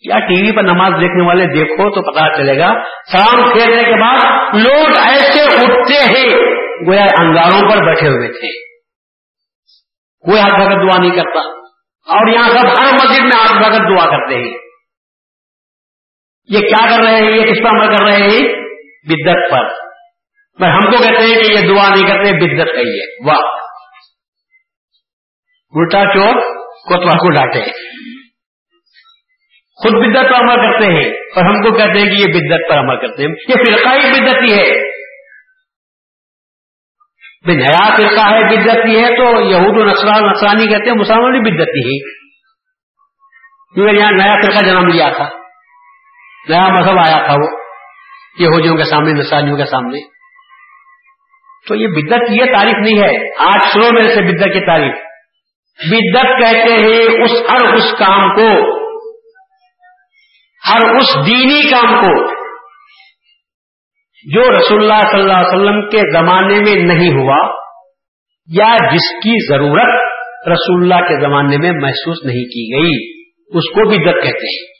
[0.00, 2.68] یا ٹی وی پر نماز دیکھنے والے دیکھو تو پتا چلے گا۔
[3.12, 4.18] سلام پھیرنے کے بعد
[4.54, 6.36] لوگ ایسے اٹھتے ہیں،
[6.86, 8.64] گویا انگاروں پر بیٹھے ہوئے تھے۔
[10.30, 11.48] کوئی ہاتھ کر دعا نہیں کرتا۔
[12.06, 14.58] اور یہاں سب ہر مسجد میں ہاتھ کر دعا کرتے ہیں۔
[16.48, 18.40] یہ کیا کر رہے ہیں؟ یہ کس پر عمل کر رہے ہیں؟
[19.04, 19.93] بدت پر۔
[20.60, 23.40] پر ہم کو کہتے ہیں کہ یہ دعا نہیں کرتے بدت ہے یہ۔ واہ۔
[25.72, 26.34] الٹا چور
[26.64, 27.70] کوتوا کو ڈانٹے
[29.76, 32.78] خود بدت پر عمل کرتے ہیں اور ہم کو کہتے ہیں کہ یہ بدت پر
[32.78, 34.94] عمل کرتے ہیں۔ یہ فرقائی بدت ہی ہے۔
[37.46, 41.50] نیا فرقہ ہے بدت ہی ہے تو یہود و نسرا نسرانی کہتے ہیں مسلمان بھی
[41.50, 42.14] بدت ہی
[43.74, 45.28] کیونکہ یہاں نیا فرقہ جنم لیا تھا۔
[46.48, 47.58] نیا مذہب آیا تھا وہ،
[48.38, 50.13] یہودیوں کے سامنے نسرانیوں کے سامنے۔
[51.68, 54.94] تو یہ بدت کی یہ تعریف نہیں ہے۔ آج سنو میرے سے بدت کی تعریف۔
[55.90, 58.74] بدت کہتے ہیں اس ہر اس کام کو۔
[60.70, 62.34] ہر اس دینی کام کو۔
[64.32, 67.54] جو رسول اللہ صلی اللہ علیہ وسلم کے زمانے میں نہیں ہوا
[68.46, 70.04] یا جس کی ضرورت
[70.48, 73.22] رسول اللہ کے زمانے میں محسوس نہیں کی گئی،
[73.58, 74.74] اس کو بھی دت کہتے ہیں۔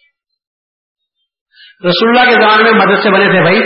[1.89, 3.61] رسول اللہ کے زمانے میں مدد سے بنے تھے بھائی۔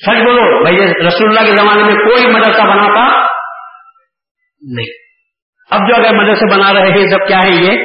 [0.06, 3.28] سچ بولو، بھائی رسول اللہ کے زمانے میں کوئی مدرسہ بنا تھا
[4.74, 4.94] نہیں۔
[5.72, 7.84] اب جو اگر مدرسے بنا رہے ہیں، سب کیا ہے یہ؟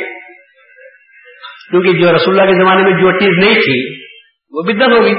[1.70, 4.04] کیونکہ جو رسول اللہ کے زمانے میں جو چیز نہیں تھی،
[4.50, 5.14] وہ بدت ہوگی۔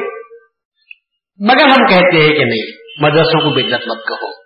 [1.49, 2.71] مگر ہم کہتے ہیں کہ نہیں،
[3.01, 4.43] مدرسوں کو بدت مت کہو۔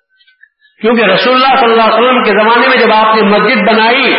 [0.81, 4.15] کیونکہ رسول اللہ صلی اللہ علیہ وسلم کے زمانے میں جب آپ نے مسجد بنائی،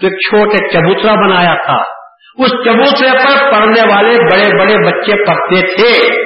[0.00, 1.93] تو ایک چھوٹے چبوترا بنایا تھا۔
[2.38, 6.24] اس چبوترے پر پڑھنے والے بڑے بڑے بچے پڑھتے تھے۔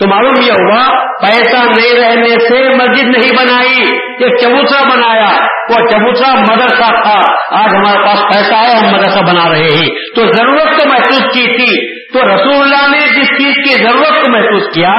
[0.00, 3.80] تو معلوم یہ ہوا، پیسہ نہیں رہنے سے مسجد نہیں بنائی
[4.24, 7.20] ایک چبوترا بنایا۔ وہ چبوترا مدرسہ تھا۔
[7.50, 11.56] آج ہمارے پاس پیسہ ہے، ہم مدرسہ بنا رہے ہیں۔ تو ضرورت تو محسوس کی
[11.56, 14.90] تھی۔ تو رسول اللہ نے جس چیز کی ضرورت کو محسوس کیا،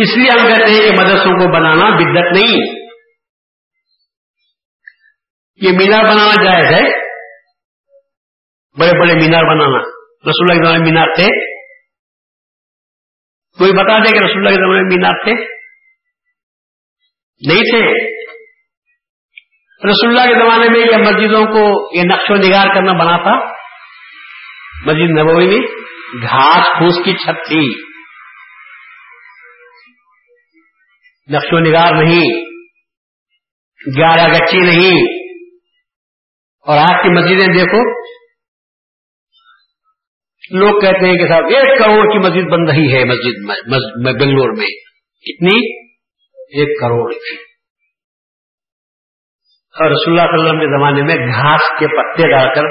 [0.00, 2.82] اس لیے ہم کہتے ہیں کہ مدرسوں کو بنانا بدت نہیں۔
[5.62, 7.01] یہ مینار بنانا جائز ہے۔
[8.80, 9.78] بڑے بڑے مینار بنانا۔
[10.30, 11.52] رسول اللہ کے مینار تھے۔
[13.58, 15.34] کوئی بتا دے کہ رسول اللہ کے زمانے میں مینار تھے؟
[17.48, 18.12] نہیں تھے۔
[19.90, 23.52] رسول اللہ کے زمانے میں یہ مسجدوں کو یہ نقش و نگار کرنا بنا تھا۔
[24.86, 25.66] مسجد نبوی میں
[26.22, 27.82] گھاس پھوس کی چھت تھی۔
[31.34, 32.52] نقش و نگار نہیں۔
[33.96, 35.22] گیارہ گچی نہیں۔
[36.66, 38.12] اور آج کی مسجدیں دیکھو۔
[40.52, 43.44] لوگ کہتے ہیں کہ صاحب، ایک کروڑ کی مسجد بن رہی ہے مسجد
[44.04, 44.66] میں بنگلور میں۔
[45.22, 45.82] کتنی؟
[46.58, 47.52] ایک کروڑ کی۔
[49.80, 52.62] اور رسول اللہ صلی اللہ علیہ وسلم کے زمانے میں گھاس کے پتے ڈال کر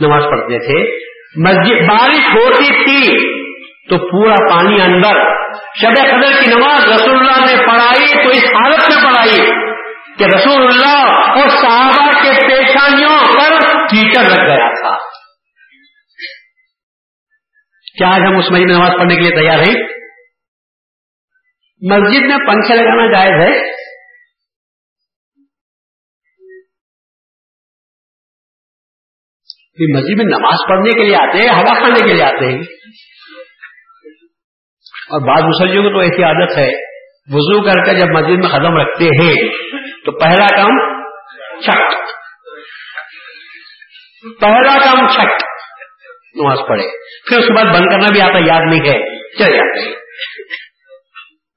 [0.00, 3.16] نماز پڑھتے تھے۔ مسجد بارش ہوتی تھی
[3.88, 5.36] تو پورا پانی اندر
[5.80, 9.50] شب قدر کی نماز رسول اللہ نے پڑھائی، تو اس حالت میں پڑھائی
[10.18, 14.85] کہ رسول اللہ اور صحابہ کے پیشانیوں پر کیچڑ لگ گیا تھا۔
[17.98, 19.82] کیا آج ہم اس مہینے نماز پڑھنے کے لیے تیار ہیں؟
[21.82, 23.76] مسجد میں پنکھے لگانا جائز ہے؟
[29.94, 32.62] مسجد میں نماز پڑھنے کے لیے آتے ہیں، ہوا کھانے کے لیے آتے ہیں؟
[34.86, 36.68] اور بعض مسلموں کو تو ایسی عادت ہے،
[37.28, 39.48] وضو کر کے جب مسجد میں قدم رکھتے ہیں،
[40.04, 41.02] تو پہلا کام
[41.60, 41.92] چھٹ۔
[44.40, 45.55] پہلا کام چھٹ۔
[46.36, 46.88] نماز پڑھے۔
[47.28, 49.90] پھر اس کے بعد بند کرنا بھی آتا، یاد نہیں ہے۔ چل جاتے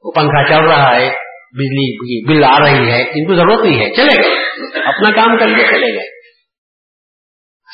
[0.04, 1.10] وہ پنکھا چل رہا ہے،
[1.52, 4.40] بجلی بل آ رہی ہے، ان کو ضرورت نہیں ہے۔ چلے گئے۔
[4.86, 6.20] اپنا کام کر کے چلے گئے۔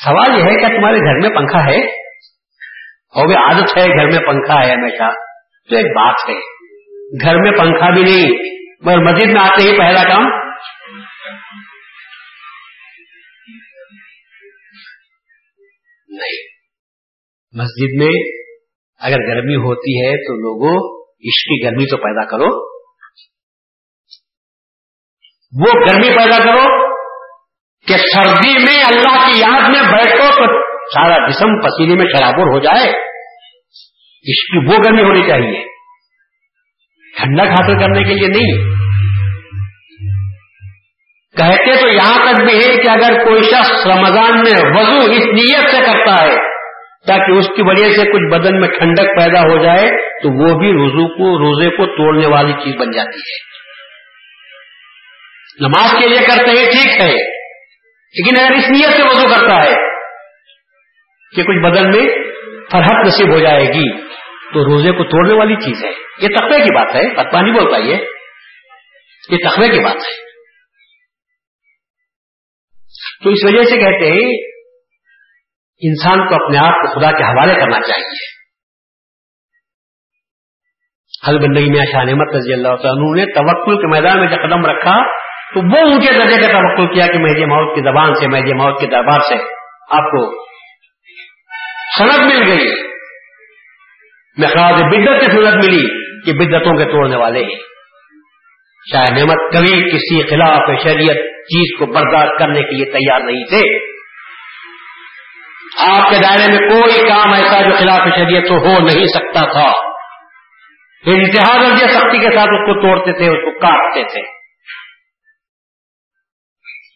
[0.06, 1.86] سوال یہ ہے کہ تمہارے گھر میں پنکھا ہے؟
[3.16, 5.12] اور بھی عادت ہے گھر میں پنکھا ہے ہمیشہ۔
[5.70, 6.36] تو ایک بات ہے،
[7.22, 10.24] گھر میں پنکھا بھی نہیں، مگر مسجد میں آتے ہی پہلا کام۔
[16.08, 16.55] نہیں۔
[17.56, 18.41] مسجد میں
[18.99, 22.76] اگر گرمی ہوتی ہے تو لوگوں عشق کی گرمی تو پیدا کرو۔
[25.62, 26.95] وہ گرمی پیدا کرو
[27.88, 32.60] کہ سردی میں اللہ کی یاد میں بیٹھو تو سارا جسم پسینے میں شرابور ہو
[32.60, 32.89] جائے۔
[34.32, 35.65] عشق کی وہ گرمی ہونی چاہیے۔
[37.18, 38.76] ٹھنڈک حاصل کرنے کے لیے نہیں۔
[41.38, 45.72] کہتے تو یہاں تک بھی ہے کہ اگر کوئی شخص رمضان میں وضو اس نیت
[45.72, 46.55] سے کرتا ہے
[47.07, 49.90] تاکہ اس کی وجہ سے کچھ بدن میں ٹھنڈک پیدا ہو جائے،
[50.22, 53.56] تو وہ بھی روزو کو، روزے کو توڑنے والی چیز بن جاتی ہے۔
[55.60, 57.36] نماز کے لیے کرتے ہیں، ٹھیک ہے۔
[58.18, 59.76] لیکن اگر اس نیت سے وضو کرتا ہے
[61.36, 62.14] کہ کچھ بدن میں
[62.72, 64.02] فرحت نصیب ہو جائے گی،
[64.53, 65.91] تو روزے کو توڑنے والی چیز ہے۔
[66.22, 67.95] یہ تقوی کی بات ہے اتنا نہیں بول پائیے
[69.30, 70.26] یہ تقوی کی بات ہے۔
[73.23, 74.55] تو اس وجہ سے کہتے ہیں
[75.81, 78.35] انسان کو اپنے آپ کو خدا کے حوالے کرنا چاہیے۔
[81.27, 84.65] حل بندگی میں شاہ نعمت رضی اللہ عنہ نے توکل کے میدان میں جب قدم
[84.65, 85.07] رکھا،
[85.53, 88.80] تو وہ اونچے درجے کا توقل کیا کہ مہدی موت کی زبان سے، مہدی موت
[88.80, 89.35] کے دربار سے
[89.91, 90.45] آپ کو
[91.99, 92.95] سند مل گئی۔
[94.53, 95.88] خیال بدت کی سنت ملی
[96.26, 97.60] کہ بدتوں کے توڑنے والے ہیں۔
[98.91, 103.94] شاہ نعمت کبھی کسی خلاف شریعت چیز کو برداشت کرنے کے لیے تیار نہیں تھے۔
[105.77, 109.95] آپ کے دائرے میں کوئی کام ایسا جو خلاف شریعت تو ہو نہیں سکتا تھا۔
[111.06, 114.22] انتہا درجہ سختی کے ساتھ اس کو توڑتے تھے، اس کو کاٹتے تھے۔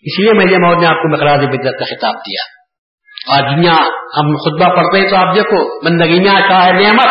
[0.02, 2.60] اس لیے میں یہ نے آپ کو مقراض بدت کا خطاب دیا۔
[3.36, 3.74] آج دنیا
[4.20, 7.08] ہم خطبہ پڑھتے ہیں تو آپ دیکھو، بندگی میں شاہ نعمت،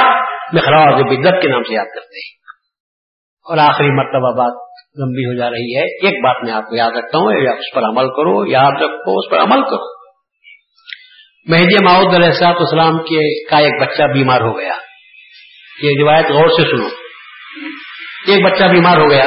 [0.54, 2.38] مخراج بدت کے نام سے یاد کرتے ہیں۔
[3.44, 4.68] اور آخری مرتبہ بات
[4.98, 7.74] لمبی ہو جا رہی ہے۔ ایک بات میں آپ کو یاد رکھتا ہوں، یا اس
[7.74, 9.97] پر عمل کرو، یاد رکھو، اس پر عمل کرو۔
[11.44, 14.72] مہدی ماؤد علیہ السلاط اسلام کے کا ایک بچہ بیمار ہو گیا۔
[15.82, 16.86] یہ روایت غور سے سنو۔
[18.26, 19.24] ایک بچہ بیمار ہو گیا۔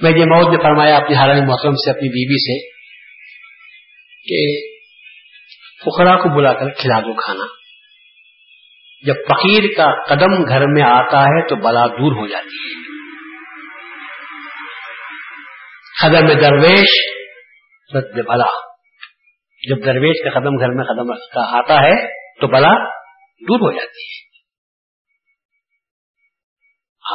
[0.00, 2.70] مہدی ماؤد نے فرمایا اپنی حالانہ موسم سے، اپنی بیوی سے
[4.24, 4.68] کہ
[5.80, 7.44] فخرا کو بلا کر کھلا دو کھانا۔
[9.02, 12.74] جب فقیر کا قدم گھر میں آتا ہے تو بلا دور ہو جاتی ہے۔
[16.02, 17.14] قدم درویش
[17.94, 18.73] رد بلا۔
[19.68, 22.08] جب درویش کا قدم گھر میں قدم آتا ہے
[22.40, 22.70] تو بلا
[23.40, 24.24] دور ہو جاتی ہے۔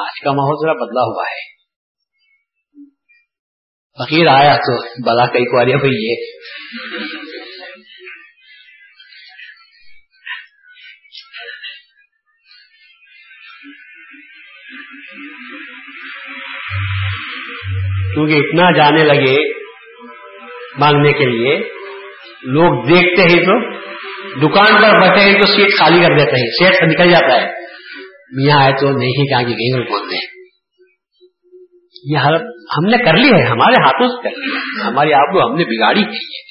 [0.01, 1.59] آج کا ماحول ذرا بدلا ہوا ہے۔
[3.97, 6.15] فقیر آیا تو بلا کئی کو بھائی یہ
[18.13, 19.37] کیونکہ اتنا جانے لگے
[20.77, 21.78] مانگنے کے لیے
[22.43, 23.79] لوگ دیکھتے ہی تو،
[24.39, 27.51] دکان پر بیٹھے ہیں تو سیٹ خالی کر دیتے ہیں، سیٹ سے نکل جاتا ہے۔
[28.31, 30.39] میاں آئے تو نہیں کہا کہ گینگ بولتے ہیں
[32.03, 32.41] یہ حالت
[32.77, 35.55] ہم نے کر لی ہے، ہمارے ہاتھوں سے کر لی ہے۔ ہماری آپ کو ہم
[35.55, 36.49] نے بگاڑی کی ہے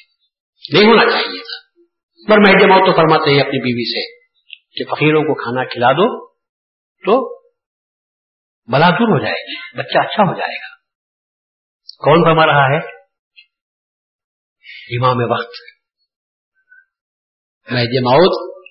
[0.73, 1.81] نہیں ہونا چاہیے تھا۔
[2.27, 4.19] پر میں جماؤ تو فرماتے ہیں اپنی بیوی سے
[4.75, 6.27] کہ فقیروں کو کھانا کھلا دو
[7.05, 7.39] تو
[8.71, 10.79] بلا دور ہو جائے گی، بچہ اچھا ہو جائے گا۔
[12.05, 12.99] کون فرما رہا ہے؟
[14.97, 15.78] امام وقت۔
[17.71, 18.63] میں جماؤت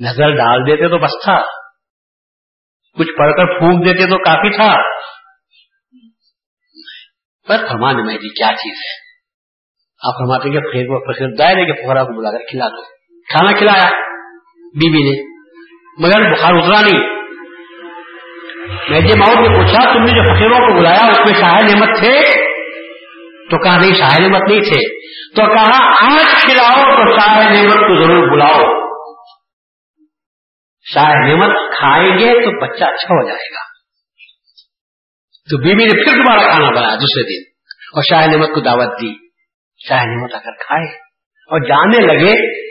[0.00, 1.42] نظر ڈال دیتے تو بس تھا۔
[2.98, 4.74] کچھ پڑھ کر پھونک دیتے تو کافی تھا۔
[7.48, 9.06] پر فرمان میں جی کیا چیز ہے؟
[10.08, 12.82] آپ فرماتے کہ پھر وہ دائرے کے پھوڑا کو بلا کر کھلا دو۔
[13.30, 13.90] کھانا کھلایا۔
[14.56, 15.36] بیوی نے۔
[15.98, 17.16] مگر بخار اترا نہیں۔
[18.90, 21.98] میں جی ماؤ نے پوچھا، تم نے جو فقیروں کو بلایا، اس میں شاہ نعمت
[21.98, 22.20] تھے؟
[23.50, 25.00] تو کہا، نہیں شاہ نعمت نہیں تھے۔
[25.30, 26.75] تو کہا، آج کھلاؤ۔
[27.20, 28.88] شاہ نعمت کو ضرور بلاؤ۔
[30.94, 33.66] شاہ نعمت کھائیں گے تو بچہ اچھا ہو جائے گا۔
[35.50, 37.50] تو بیوی نے پھر دوبارہ کھانا بنایا دوسرے دن۔
[37.94, 39.14] اور شاہ نعمت کو دعوت دی۔
[39.88, 40.96] شاہ نعمت اگر کھائے
[41.50, 42.62] اور جانے لگے،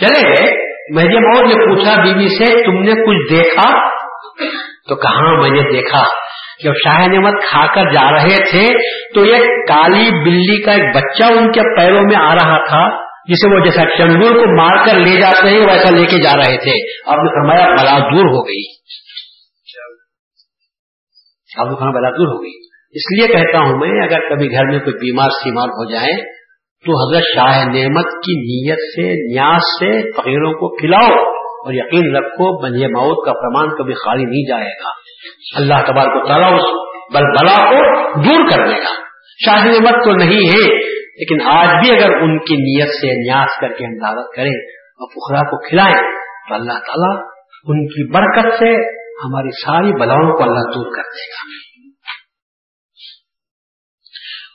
[0.00, 3.96] چلے گئے۔ مہدی ماؤ نے پوچھا بیوی سے، تم نے کچھ دیکھا؟
[4.88, 6.02] تو کہاں میں نے دیکھا؟
[6.64, 8.66] جب شاہ نعمت کھا کر جا رہے تھے
[9.14, 13.54] تو ایک کالی بلی کا ایک بچہ ان کے پیروں میں آ رہا تھا۔ جسے
[13.54, 17.00] وہ جیسا چندور کو مار کر لے جاتے ہیں، ویسا لے کے جا رہے تھے۔
[17.06, 18.64] آپ نے فرمایا، بلا دور ہو گئی۔
[21.58, 22.52] آپ نے فرمایا بلا دور ہو گئی؟
[22.92, 26.36] اس لیے کہتا ہوں میں، اگر کبھی گھر میں کوئی بیمار سیمار ہو جائے،
[26.86, 32.62] تو حضرت شاہ نعمت کی نیت سے، نیاز سے فقیروں کو کھلاؤ اور یقین رکھو،
[32.62, 34.88] بنی موت کا فرمان کبھی خالی نہیں جائے گا۔
[35.56, 36.64] اللہ تبار کو تعالیٰ اس
[37.14, 38.94] بل بلا کو دور کر دے گا۔
[39.44, 43.72] شاہ نعمت تو نہیں ہے لیکن آج بھی اگر ان کی نیت سے نیاز کر
[43.72, 45.94] کے ہم دعوت کریں اور پخرا کو کھلائیں
[46.48, 47.14] تو اللہ تعالیٰ
[47.64, 48.74] ان کی برکت سے
[49.24, 51.44] ہماری ساری بلاؤں کو اللہ دور کر دے گا.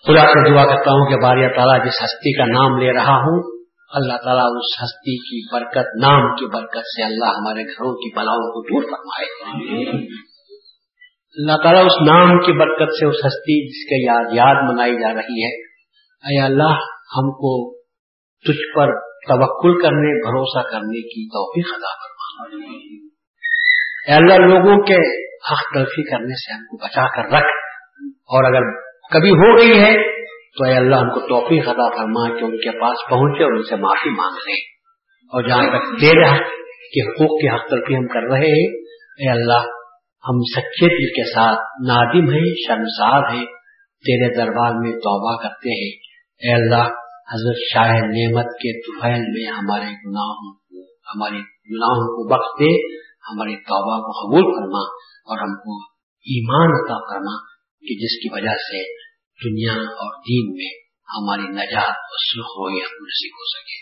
[0.05, 3.41] خدا سے دعا کرتا ہوں کہ باریا تعالیٰ جس ہستی کا نام لے رہا ہوں،
[3.93, 8.47] اللہ تعالیٰ اس ہستی کی برکت، نام کی برکت سے اللہ ہمارے گھروں کی بلاؤں
[8.53, 9.27] کو دور فرمائے.
[11.37, 15.13] اللہ تعالیٰ اس نام کی برکت سے اس ہستی جس کے یاد یاد منائی جا
[15.13, 15.70] رہی ہے
[16.21, 16.73] اے اللہ،
[17.17, 17.73] ہم کو
[18.47, 22.55] تجھ پر توکل کرنے، بھروسہ کرنے کی توفیق ادا فرما۔
[24.07, 27.51] اے اللہ، لوگوں کے حق تلفی کرنے سے ہم کو بچا کر رکھ۔
[28.05, 28.81] اور اگر
[29.11, 30.21] کبھی ہو گئی ہے،
[30.57, 33.63] تو اے اللہ، ہم کو توفیق عطا فرما کہ ان کے پاس پہنچے اور ان
[33.63, 34.81] سے معافی مانگ لیں۔
[35.23, 36.47] اور جہاں تک تیرے حق
[36.93, 38.81] کے حقوق کی حق تلفی ہم کر رہے ہیں،
[39.17, 39.67] اے اللہ،
[40.29, 43.45] ہم سچے دل کے ساتھ نادم ہیں، شرمسار ہیں،
[44.05, 46.10] تیرے دربار میں توبہ کرتے ہیں۔
[46.41, 46.85] اے اللہ،
[47.33, 51.37] حضرت شاہ نعمت کے طفیل میں ہمارے گناہوں کو، ہمارے
[51.73, 53.01] گناہوں کو بخش دے
[53.31, 54.81] ہماری توبہ کو قبول کرنا
[55.27, 55.77] اور ہم کو
[56.25, 57.35] ایمان عطا کرنا
[57.83, 58.81] کہ جس کی وجہ سے
[59.39, 60.71] دنیا اور دین میں
[61.09, 63.79] ہماری نجات اور سرخ ہو یا نصیب ہو سکے